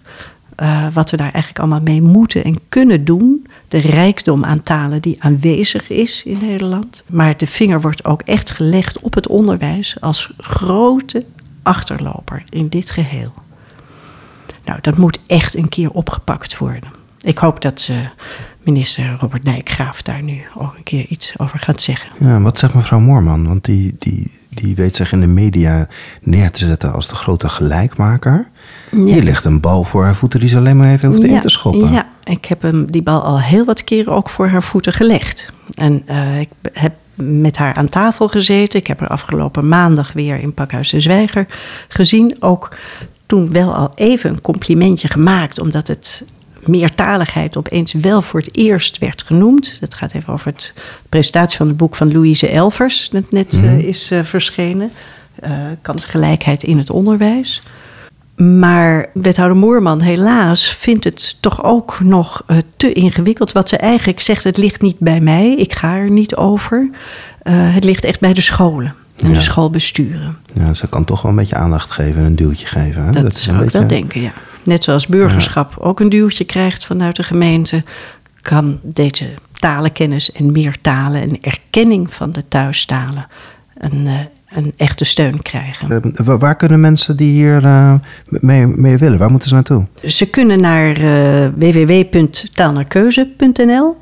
Uh, 0.63 0.87
wat 0.93 1.11
we 1.11 1.17
daar 1.17 1.33
eigenlijk 1.33 1.59
allemaal 1.59 1.81
mee 1.81 2.03
moeten 2.03 2.45
en 2.45 2.59
kunnen 2.69 3.05
doen. 3.05 3.47
De 3.69 3.79
rijkdom 3.79 4.45
aan 4.45 4.63
talen 4.63 5.03
die 5.03 5.23
aanwezig 5.23 5.91
is 5.91 6.23
in 6.25 6.39
Nederland. 6.41 7.03
Maar 7.07 7.37
de 7.37 7.47
vinger 7.47 7.81
wordt 7.81 8.05
ook 8.05 8.23
echt 8.23 8.51
gelegd 8.51 9.01
op 9.01 9.15
het 9.15 9.27
onderwijs 9.27 10.01
als 10.01 10.33
grote 10.39 11.25
achterloper 11.63 12.45
in 12.49 12.69
dit 12.69 12.91
geheel. 12.91 13.33
Nou, 14.65 14.79
dat 14.81 14.97
moet 14.97 15.21
echt 15.27 15.57
een 15.57 15.69
keer 15.69 15.91
opgepakt 15.91 16.59
worden. 16.59 16.91
Ik 17.21 17.39
hoop 17.39 17.63
dat 17.63 17.89
uh, 17.91 17.97
minister 18.63 19.17
Robert 19.21 19.45
Dijkgraaf 19.45 20.03
daar 20.03 20.23
nu 20.23 20.43
ook 20.55 20.75
een 20.77 20.83
keer 20.83 21.07
iets 21.07 21.39
over 21.39 21.59
gaat 21.59 21.81
zeggen. 21.81 22.11
Ja, 22.27 22.41
wat 22.41 22.59
zegt 22.59 22.75
mevrouw 22.75 23.01
Moorman? 23.01 23.47
Want 23.47 23.65
die, 23.65 23.97
die, 23.99 24.31
die 24.57 24.75
weet 24.75 24.97
zich 24.97 25.13
in 25.13 25.21
de 25.21 25.27
media 25.27 25.89
neer 26.23 26.51
te 26.51 26.67
zetten 26.67 26.93
als 26.93 27.09
de 27.09 27.15
grote 27.15 27.49
gelijkmaker. 27.49 28.49
Ja. 28.91 29.05
Hier 29.05 29.23
ligt 29.23 29.45
een 29.45 29.61
bal 29.61 29.85
voor 29.85 30.05
haar 30.05 30.15
voeten 30.15 30.41
die 30.41 30.49
ze 30.49 30.57
alleen 30.57 30.77
maar 30.77 30.91
even 30.91 31.09
hoeft 31.09 31.23
ja, 31.23 31.29
in 31.29 31.41
te 31.41 31.49
schoppen. 31.49 31.93
Ja, 31.93 32.07
ik 32.25 32.45
heb 32.45 32.63
hem 32.63 32.91
die 32.91 33.03
bal 33.03 33.23
al 33.23 33.41
heel 33.41 33.65
wat 33.65 33.85
keren 33.85 34.13
ook 34.13 34.29
voor 34.29 34.49
haar 34.49 34.63
voeten 34.63 34.93
gelegd. 34.93 35.53
En 35.75 36.03
uh, 36.11 36.41
ik 36.41 36.49
heb 36.73 36.95
met 37.15 37.57
haar 37.57 37.75
aan 37.75 37.89
tafel 37.89 38.29
gezeten. 38.29 38.81
Ik 38.81 38.87
heb 38.87 39.01
haar 39.01 39.09
afgelopen 39.09 39.69
maandag 39.69 40.13
weer 40.13 40.41
in 40.41 40.55
Pakhuis 40.55 40.91
de 40.91 41.01
Zwijger 41.01 41.47
gezien. 41.89 42.37
Ook 42.41 42.77
toen 43.27 43.53
wel 43.53 43.75
al 43.75 43.93
even 43.95 44.31
een 44.31 44.41
complimentje 44.41 45.09
gemaakt, 45.09 45.61
omdat 45.61 45.87
het 45.87 46.25
meertaligheid 46.69 47.57
opeens 47.57 47.93
wel 47.93 48.23
voor 48.23 48.41
het 48.41 48.57
eerst 48.57 48.99
werd 48.99 49.23
genoemd. 49.23 49.77
Dat 49.81 49.95
gaat 49.95 50.13
even 50.13 50.33
over 50.33 50.47
het 50.47 50.73
presentatie 51.09 51.57
van 51.57 51.69
het 51.69 51.77
boek 51.77 51.97
van 51.97 52.13
Louise 52.13 52.49
Elvers, 52.49 53.09
dat 53.09 53.31
net 53.31 53.53
mm 53.53 53.61
-hmm. 53.61 53.79
uh, 53.79 53.87
is 53.87 54.13
uh, 54.13 54.23
verschenen. 54.23 54.91
Uh, 55.45 55.51
kansgelijkheid 55.83 56.63
in 56.63 56.79
het 56.79 56.91
onderwijs. 56.91 57.63
Maar 58.37 59.09
wethouder 59.13 59.57
Moerman 59.57 60.01
helaas 60.01 60.69
vindt 60.69 61.05
het 61.05 61.37
toch 61.41 61.65
ook 61.65 62.01
nog 62.01 62.45
te 62.77 62.93
ingewikkeld. 62.93 63.53
Wat 63.53 63.69
ze 63.69 63.77
eigenlijk 63.77 64.21
zegt, 64.21 64.45
het 64.45 64.57
ligt 64.57 64.81
niet 64.81 64.99
bij 64.99 65.21
mij, 65.21 65.55
ik 65.55 65.75
ga 65.75 65.95
er 65.95 66.11
niet 66.11 66.37
over. 66.37 66.91
Het 67.49 67.85
ligt 67.85 68.05
echt 68.05 68.21
bij 68.21 68.33
de 68.33 68.41
scholen 68.41 68.95
en 69.23 69.29
ja. 69.29 69.35
de 69.35 69.41
schoolbesturen. 69.41 70.37
Ja, 70.55 70.75
ze 70.75 70.89
kan 70.89 71.05
toch 71.05 71.23
wel 71.23 71.31
een 71.31 71.37
beetje 71.37 71.57
aandacht 71.57 71.91
geven 71.91 72.21
en 72.21 72.27
een 72.27 72.37
duwtje 72.37 72.67
geven. 72.67 73.05
Hè? 73.05 73.11
Dat, 73.11 73.23
dat 73.23 73.35
zou 73.35 73.57
ik 73.57 73.63
beetje... 73.63 73.79
wel 73.79 73.89
denken, 73.89 74.21
ja. 74.21 74.33
Net 74.67 74.85
zoals 74.85 75.07
burgerschap 75.07 75.75
ja. 75.79 75.85
ook 75.85 76.01
een 76.01 76.09
duwtje 76.09 76.45
krijgt 76.45 76.85
vanuit 76.85 77.17
de 77.17 77.23
gemeente... 77.23 77.85
kan 78.41 78.79
deze 78.83 79.29
talenkennis 79.53 80.33
en 80.33 80.53
meer 80.53 80.77
talen 80.81 81.21
en 81.21 81.41
erkenning 81.41 82.15
van 82.15 82.33
de 82.33 82.49
thuistalen... 82.49 83.27
een 83.79 84.07
uh, 84.07 84.21
een 84.57 84.73
echte 84.77 85.05
steun 85.05 85.43
krijgen. 85.43 86.13
Uh, 86.21 86.35
waar 86.39 86.57
kunnen 86.57 86.81
mensen 86.81 87.17
die 87.17 87.33
hier 87.33 87.63
uh, 87.63 87.95
mee, 88.29 88.67
mee, 88.67 88.97
willen, 88.97 89.19
waar 89.19 89.31
moeten 89.31 89.49
ze 89.49 89.55
naartoe? 89.55 89.87
Ze 90.03 90.31
kunnen 90.31 90.61
naar 90.61 91.01
uh, 91.01 91.49
www.taalnaarkeuze.nl, 91.57 93.97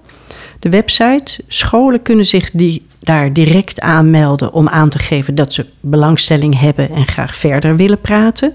de 0.58 0.68
website. 0.68 1.42
Scholen 1.48 2.02
kunnen 2.02 2.24
zich 2.24 2.50
die 2.50 2.86
daar 3.00 3.32
direct 3.32 3.80
aanmelden 3.80 4.52
om 4.52 4.68
aan 4.68 4.88
te 4.88 4.98
geven 4.98 5.34
dat 5.34 5.52
ze 5.52 5.66
belangstelling 5.80 6.60
hebben 6.60 6.90
en 6.90 7.06
graag 7.06 7.36
verder 7.36 7.76
willen 7.76 8.00
praten. 8.00 8.52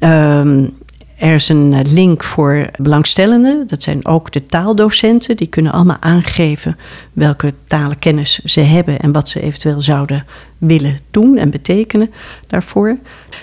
Um, 0.00 0.72
Er 1.20 1.34
is 1.34 1.48
een 1.48 1.72
eh, 1.72 1.92
link 1.92 2.24
voor 2.24 2.70
belangstellenden. 2.78 3.66
Dat 3.66 3.82
zijn 3.82 4.06
ook 4.06 4.32
de 4.32 4.46
taaldocenten. 4.46 5.36
Die 5.36 5.46
kunnen 5.46 5.72
allemaal 5.72 6.00
aangeven 6.00 6.76
welke 7.12 7.54
talenkennis 7.66 8.38
ze 8.44 8.60
hebben 8.60 8.98
en 8.98 9.12
wat 9.12 9.28
ze 9.28 9.40
eventueel 9.40 9.80
zouden 9.80 10.26
willen 10.58 10.98
doen 11.10 11.36
en 11.36 11.50
betekenen 11.50 12.10
daarvoor. 12.46 12.98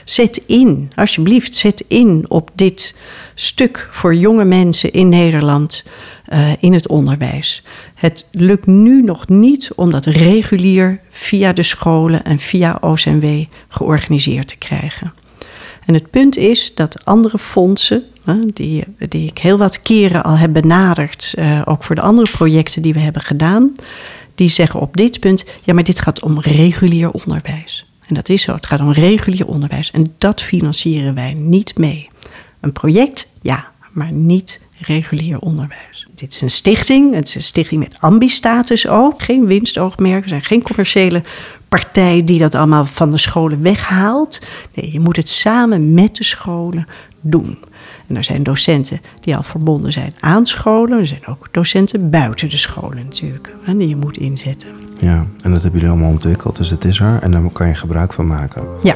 Zet 0.06 0.42
in, 0.46 0.92
alsjeblieft, 0.96 1.56
zet 1.56 1.84
in 1.88 2.26
op 2.28 2.50
dit 2.56 2.96
stuk 3.36 3.88
voor 3.92 4.16
jonge 4.16 4.46
mensen 4.46 4.92
in 4.92 5.10
Nederland 5.10 5.86
uh, 6.34 6.50
in 6.60 6.74
het 6.74 6.88
onderwijs. 6.88 7.64
Het 7.96 8.28
lukt 8.32 8.66
nu 8.66 9.02
nog 9.02 9.28
niet 9.28 9.72
om 9.76 9.92
dat 9.92 10.06
regulier 10.06 11.00
via 11.10 11.54
de 11.54 11.64
scholen 11.64 12.24
en 12.24 12.40
via 12.40 12.78
OCMW 12.82 13.44
georganiseerd 13.68 14.48
te 14.48 14.58
krijgen. 14.58 15.14
En 15.88 15.94
het 15.94 16.10
punt 16.10 16.38
is 16.38 16.72
dat 16.76 17.06
andere 17.06 17.38
fondsen, 17.38 18.04
die, 18.54 18.84
die 19.10 19.28
ik 19.28 19.38
heel 19.38 19.58
wat 19.58 19.82
keren 19.82 20.24
al 20.24 20.38
heb 20.38 20.54
benaderd, 20.54 21.34
uh, 21.40 21.62
ook 21.66 21.84
voor 21.84 21.96
de 21.96 22.02
andere 22.02 22.30
projecten 22.32 22.82
die 22.82 22.94
we 22.94 23.00
hebben 23.00 23.22
gedaan, 23.22 23.76
die 24.36 24.50
zeggen 24.50 24.80
op 24.80 24.98
dit 24.98 25.20
punt: 25.20 25.46
ja, 25.64 25.74
maar 25.74 25.84
dit 25.84 26.02
gaat 26.02 26.24
om 26.24 26.40
regulier 26.40 27.12
onderwijs. 27.12 27.86
En 28.08 28.16
dat 28.16 28.30
is 28.30 28.42
zo, 28.42 28.54
het 28.54 28.66
gaat 28.66 28.80
om 28.80 28.92
regulier 28.92 29.48
onderwijs. 29.48 29.92
En 29.92 30.14
dat 30.18 30.42
financieren 30.42 31.16
wij 31.16 31.34
niet 31.34 31.78
mee. 31.78 32.10
Een 32.60 32.74
project, 32.74 33.28
ja, 33.42 33.68
maar 33.92 34.12
niet 34.12 34.62
regulier 34.80 35.40
onderwijs. 35.40 36.08
Dit 36.16 36.34
is 36.34 36.42
een 36.42 36.52
stichting, 36.52 37.14
het 37.14 37.28
is 37.28 37.36
een 37.36 37.42
stichting 37.42 37.80
met 37.80 37.98
ambistatus 38.00 38.88
ook, 38.88 39.24
geen 39.24 39.46
winstoogmerk, 39.46 40.24
er 40.24 40.30
zijn 40.30 40.42
geen 40.42 40.62
commerciële 40.62 41.24
partij 41.70 42.24
die 42.24 42.39
dat 42.39 42.55
allemaal 42.55 42.86
van 42.86 43.11
de 43.11 43.18
scholen 43.18 43.61
weghaalt. 43.61 44.41
Nee, 44.74 44.91
je 44.91 44.99
moet 44.99 45.15
het 45.15 45.30
samen 45.30 45.93
met 45.93 46.15
de 46.15 46.24
scholen 46.24 46.88
doen. 47.22 47.57
En 48.07 48.15
er 48.15 48.24
zijn 48.24 48.43
docenten 48.43 49.01
die 49.20 49.36
al 49.36 49.43
verbonden 49.43 49.91
zijn 49.91 50.13
aan 50.20 50.45
scholen. 50.45 50.99
Er 50.99 51.07
zijn 51.07 51.28
ook 51.28 51.47
docenten 51.51 52.09
buiten 52.09 52.49
de 52.49 52.57
scholen 52.57 53.03
natuurlijk, 53.03 53.53
die 53.65 53.88
je 53.88 53.95
moet 53.95 54.18
inzetten. 54.18 54.70
Ja, 54.97 55.26
en 55.41 55.51
dat 55.51 55.61
hebben 55.61 55.80
jullie 55.80 55.89
allemaal 55.89 56.11
ontwikkeld, 56.11 56.55
dus 56.55 56.70
het 56.70 56.86
is 56.86 56.99
er 56.99 57.20
en 57.22 57.32
daar 57.32 57.49
kan 57.51 57.68
je 57.68 57.76
gebruik 57.76 58.13
van 58.13 58.28
maken. 58.28 58.63
Ja. 58.84 58.95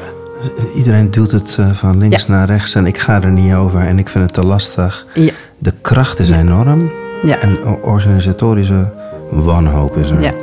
Iedereen 0.76 1.12
duwt 1.12 1.32
het 1.32 1.58
eh, 1.60 1.72
van 1.72 1.98
links 1.98 2.28
naar 2.28 2.48
rechts 2.48 2.76
en 2.76 2.86
ik 2.86 2.98
ga 2.98 3.22
er 3.22 3.32
niet 3.32 3.54
over 3.54 3.80
en 3.80 4.00
ik 4.00 4.10
vind 4.10 4.24
het 4.24 4.34
te 4.34 4.46
lastig. 4.46 5.08
Ja. 5.14 5.34
De 5.58 5.74
kracht 5.82 6.20
is 6.20 6.30
enorm 6.30 6.92
ja. 7.24 7.38
en 7.40 7.84
organisatorische 7.84 8.94
wanhoop 9.32 9.98
is 9.98 10.10
er. 10.10 10.22
Ja. 10.22 10.34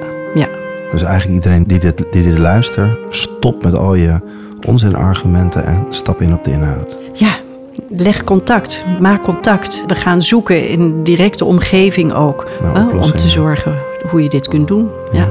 Dus 0.92 1.02
eigenlijk 1.02 1.34
iedereen 1.34 1.64
die 1.66 1.78
dit, 1.78 2.04
die 2.10 2.22
dit 2.22 2.38
luistert, 2.38 3.14
stop 3.14 3.62
met 3.62 3.74
al 3.74 3.94
je 3.94 4.20
onzinargumenten 4.66 5.66
en 5.66 5.86
stap 5.90 6.20
in 6.20 6.32
op 6.32 6.44
de 6.44 6.50
inhoud. 6.50 6.98
Ja, 7.12 7.38
leg 7.88 8.24
contact, 8.24 8.84
maak 9.00 9.22
contact. 9.22 9.84
We 9.86 9.94
gaan 9.94 10.22
zoeken 10.22 10.68
in 10.68 11.02
directe 11.02 11.44
omgeving 11.44 12.12
ook 12.12 12.50
hè, 12.62 12.80
om 12.80 13.02
te 13.02 13.28
zorgen 13.28 13.74
hoe 14.10 14.22
je 14.22 14.28
dit 14.28 14.48
kunt 14.48 14.68
doen. 14.68 14.88
Ja. 15.12 15.18
ja. 15.18 15.28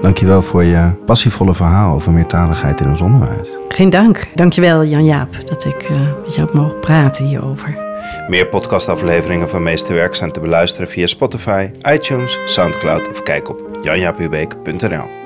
Dankjewel 0.00 0.42
voor 0.42 0.64
je 0.64 0.90
passievolle 1.06 1.54
verhaal 1.54 1.94
over 1.94 2.12
meertaligheid 2.12 2.80
in 2.80 2.88
ons 2.88 3.00
onderwijs. 3.00 3.50
Geen 3.68 3.90
dank. 3.90 4.26
Dankjewel 4.34 4.84
Jan-Jaap 4.84 5.28
dat 5.44 5.64
ik 5.64 5.88
uh, 5.90 5.96
met 6.24 6.34
jou 6.34 6.46
heb 6.46 6.56
mogen 6.56 6.80
praten 6.80 7.24
hierover. 7.24 7.84
Meer 8.28 8.46
podcastafleveringen 8.46 9.48
van 9.48 9.62
Meesterwerk 9.62 10.14
zijn 10.14 10.32
te 10.32 10.40
beluisteren 10.40 10.88
via 10.88 11.06
Spotify, 11.06 11.70
iTunes, 11.82 12.38
Soundcloud 12.46 13.08
of 13.10 13.22
kijk 13.22 13.48
op 13.48 13.65
janjaaphubeek.nl. 13.86 15.25